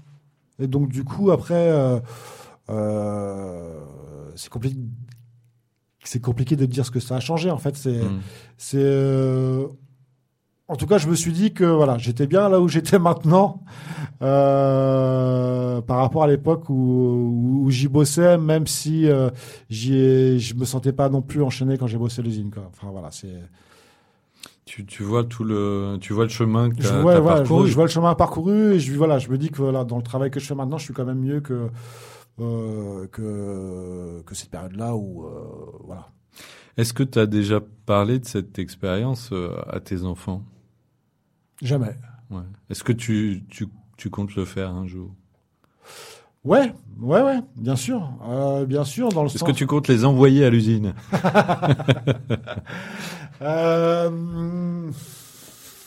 [0.58, 2.00] Et donc, du coup, après, euh,
[2.70, 3.78] euh,
[4.34, 4.76] c'est compliqué.
[6.10, 7.50] C'est compliqué de dire ce que ça a changé.
[7.50, 8.20] En fait, c'est, Mm.
[8.56, 8.78] c'est.
[8.80, 9.66] euh,
[10.66, 13.62] en tout cas, je me suis dit que voilà, j'étais bien là où j'étais maintenant,
[14.22, 19.30] euh, par rapport à l'époque où, où, j'y bossais, même si euh,
[19.70, 22.50] j'y je me sentais pas non plus enchaîné quand j'ai bossé l'usine.
[22.50, 22.64] Quoi.
[22.72, 23.34] Enfin voilà, c'est.
[24.64, 27.60] Tu, tu vois tout le, tu vois le chemin que Je vois, voilà, je, parcouru.
[27.62, 29.96] vois, je vois le chemin parcouru et je voilà, je me dis que voilà, dans
[29.96, 31.68] le travail que je fais maintenant, je suis quand même mieux que
[32.38, 35.30] que que cette période-là où euh,
[35.84, 36.08] voilà.
[36.76, 40.42] Est-ce que tu as déjà parlé de cette expérience euh, à tes enfants?
[41.60, 41.96] Jamais.
[42.30, 42.42] ouais.
[42.70, 43.66] Est-ce que tu, tu,
[43.96, 45.12] tu comptes le faire un jour?
[46.44, 49.48] Ouais, ouais, ouais, bien sûr, euh, bien sûr, dans le Est-ce sens.
[49.48, 50.94] que tu comptes les envoyer à l'usine?
[53.40, 54.90] Euh, non,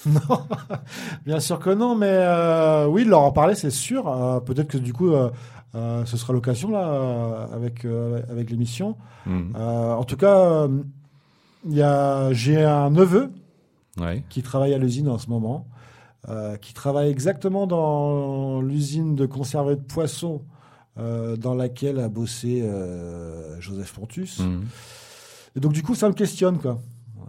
[1.25, 4.07] bien sûr que non, mais euh, oui, leur en parler, c'est sûr.
[4.07, 5.11] Euh, Peut-être que du coup,
[5.73, 8.97] euh, ce sera l'occasion là avec euh, avec l'émission.
[9.25, 9.53] Mhm.
[9.55, 10.67] Euh, en tout cas,
[11.65, 13.31] il y a, j'ai un neveu
[13.99, 14.23] Ouais.
[14.29, 15.67] qui travaille à l'usine en ce moment,
[16.61, 20.41] qui travaille exactement dans l'usine de conserve de poissons
[20.95, 22.65] dans laquelle a bossé
[23.59, 24.39] Joseph Pontus.
[24.39, 24.65] Mhm.
[25.57, 26.79] Et donc du coup, ça me questionne quoi.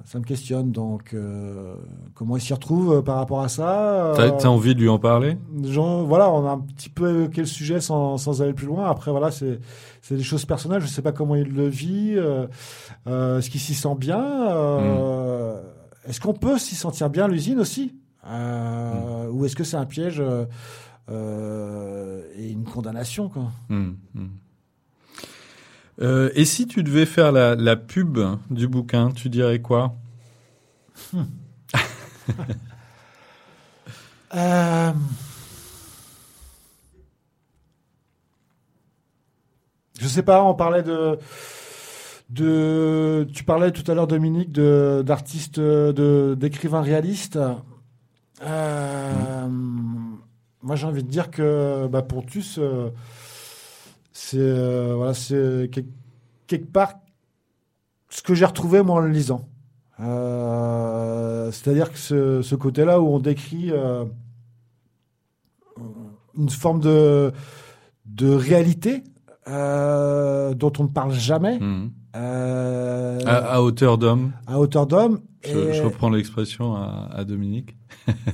[0.04, 1.74] Ça me questionne donc euh,
[2.14, 4.12] comment il s'y retrouve euh, par rapport à ça.
[4.16, 5.36] T'as euh, t'as envie de lui en parler?
[5.64, 8.88] Genre, voilà, on a un petit peu évoqué le sujet sans, sans aller plus loin.
[8.90, 9.60] Après, voilà, c'est
[10.10, 10.80] des choses personnelles.
[10.82, 12.14] Je sais pas comment il le vit.
[12.16, 12.46] Euh,
[13.38, 14.22] Est-ce qu'il s'y sent bien
[16.06, 17.94] Est-ce qu'on peut s'y sentir bien l'usine aussi?
[18.26, 20.22] Euh, Ou est-ce que c'est un piège
[21.10, 23.44] et une condamnation quoi?
[23.68, 23.96] Mhm.
[26.00, 28.18] Euh, et si tu devais faire la, la pub
[28.50, 29.94] du bouquin, tu dirais quoi?
[34.34, 34.92] Euh,
[40.02, 41.16] Je sais pas, on parlait de.
[42.30, 47.38] de tu parlais tout à l'heure, Dominique, de, d'artistes, de, d'écrivains réalistes.
[48.42, 52.90] Euh, Moi, j'ai envie de dire que bah, Pontus, euh,
[54.24, 55.86] c'est, euh, voilà, c'est quel-
[56.46, 56.94] quelque part
[58.08, 59.48] ce que j'ai retrouvé moi en le lisant.
[60.00, 64.04] Euh, c'est-à-dire que ce, ce côté-là où on décrit euh,
[66.36, 67.32] une forme de,
[68.06, 69.02] de réalité
[69.46, 71.90] dont on ne parle jamais Mhm.
[72.14, 77.24] Euh, à, à hauteur d'homme à hauteur d'homme Je, Et- je reprends l'expression à, à
[77.24, 77.76] Dominique.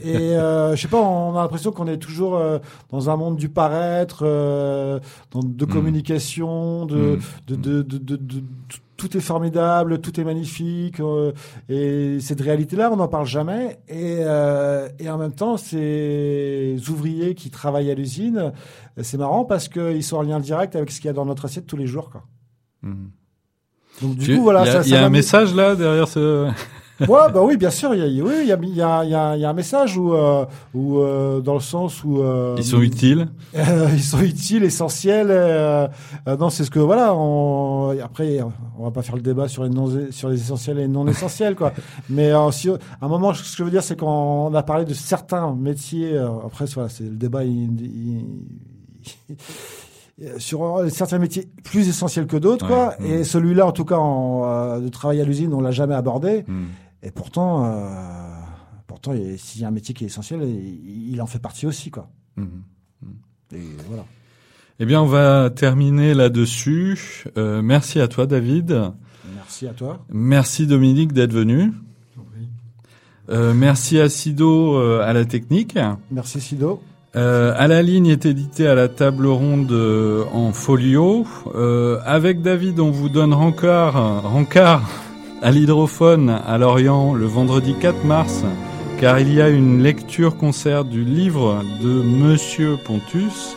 [0.03, 2.59] Et euh, je sais pas, on a l'impression qu'on est toujours euh,
[2.91, 4.99] dans un monde du paraître, euh,
[5.31, 5.69] dans, de Mm.
[5.69, 7.21] communication, de, Mm.
[7.49, 8.45] de, de, de, de-
[8.97, 10.99] tout est formidable, tout est magnifique.
[11.01, 11.33] euh,
[11.69, 13.79] et cette réalité-là, on n'en parle jamais.
[13.89, 18.53] Et, euh, et en même temps, ces ouvriers qui travaillent à l'usine,
[19.01, 21.45] c'est marrant parce qu'ils sont en lien direct avec ce qu'il y a dans notre
[21.45, 22.11] assiette tous les jours.
[22.11, 22.25] Quoi.
[22.83, 23.11] Mhm.
[24.03, 25.75] Donc du Tu- coup, voilà, il y a, ça, il y a un message là
[25.75, 26.49] derrière ce.
[27.01, 27.95] Ouais, bah oui, bien sûr.
[27.95, 29.45] Il y a, oui, il y a, il y a, il y a, il y
[29.45, 30.45] a un message où, euh,
[30.75, 33.29] où euh, dans le sens où euh, Ils sont utiles.
[33.55, 35.29] euh, ils sont utiles, essentiels.
[35.31, 35.87] euh,
[36.27, 37.15] euh, non, c'est ce que voilà.
[37.15, 38.41] On, après,
[38.77, 41.55] on va pas faire le débat sur les non, sur les essentiels et non essentiels,
[41.55, 41.73] quoi.
[42.11, 44.85] Mais euh, si, à un moment, ce que je veux dire, c'est qu'on a parlé
[44.85, 46.15] de certains métiers.
[46.15, 47.45] euh, après, voilà, c'est le débat.
[47.45, 49.37] il- il-
[50.39, 52.95] sur certains métiers plus essentiels que d'autres, quoi.
[53.01, 53.25] Et mm.
[53.25, 56.45] celui-là, en tout cas, en, euh, de travail à l'usine, on l'a jamais abordé.
[56.47, 56.69] Mhm.
[57.03, 57.89] Et pourtant, euh,
[58.87, 61.91] pourtant, s'il y a un métier qui est essentiel, il, il en fait partie aussi,
[61.91, 62.09] quoi.
[62.37, 62.63] Mhm.
[63.55, 64.05] Et voilà.
[64.81, 67.25] Eh bien, on va terminer là-dessus.
[67.37, 68.93] Euh, merci à toi, David.
[69.35, 70.05] Merci à toi.
[70.09, 71.73] Merci, Dominique, d'être venu.
[73.31, 75.79] Euh, merci à Sido euh, à la technique.
[76.11, 76.81] Merci Sido.
[77.17, 81.27] Euh, à la ligne est édité à la table ronde euh, en folio.
[81.55, 84.83] Euh, avec David, on vous donne rencard, rencard
[85.41, 88.45] à l'hydrophone à Lorient le vendredi 4 mars,
[89.01, 93.57] car il y a une lecture concert du livre de Monsieur Pontus.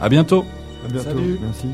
[0.00, 0.44] À bientôt.
[0.84, 1.08] À bientôt.
[1.08, 1.38] Salut.
[1.40, 1.68] Merci.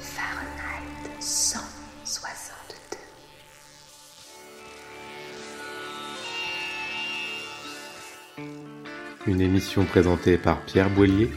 [0.00, 2.98] Fahrenheit 162.
[9.26, 11.30] Une émission présentée par Pierre Boillier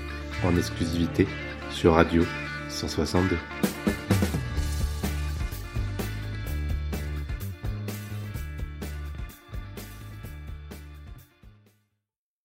[0.44, 1.28] en exclusivité
[1.70, 2.24] sur Radio
[2.70, 3.38] 162.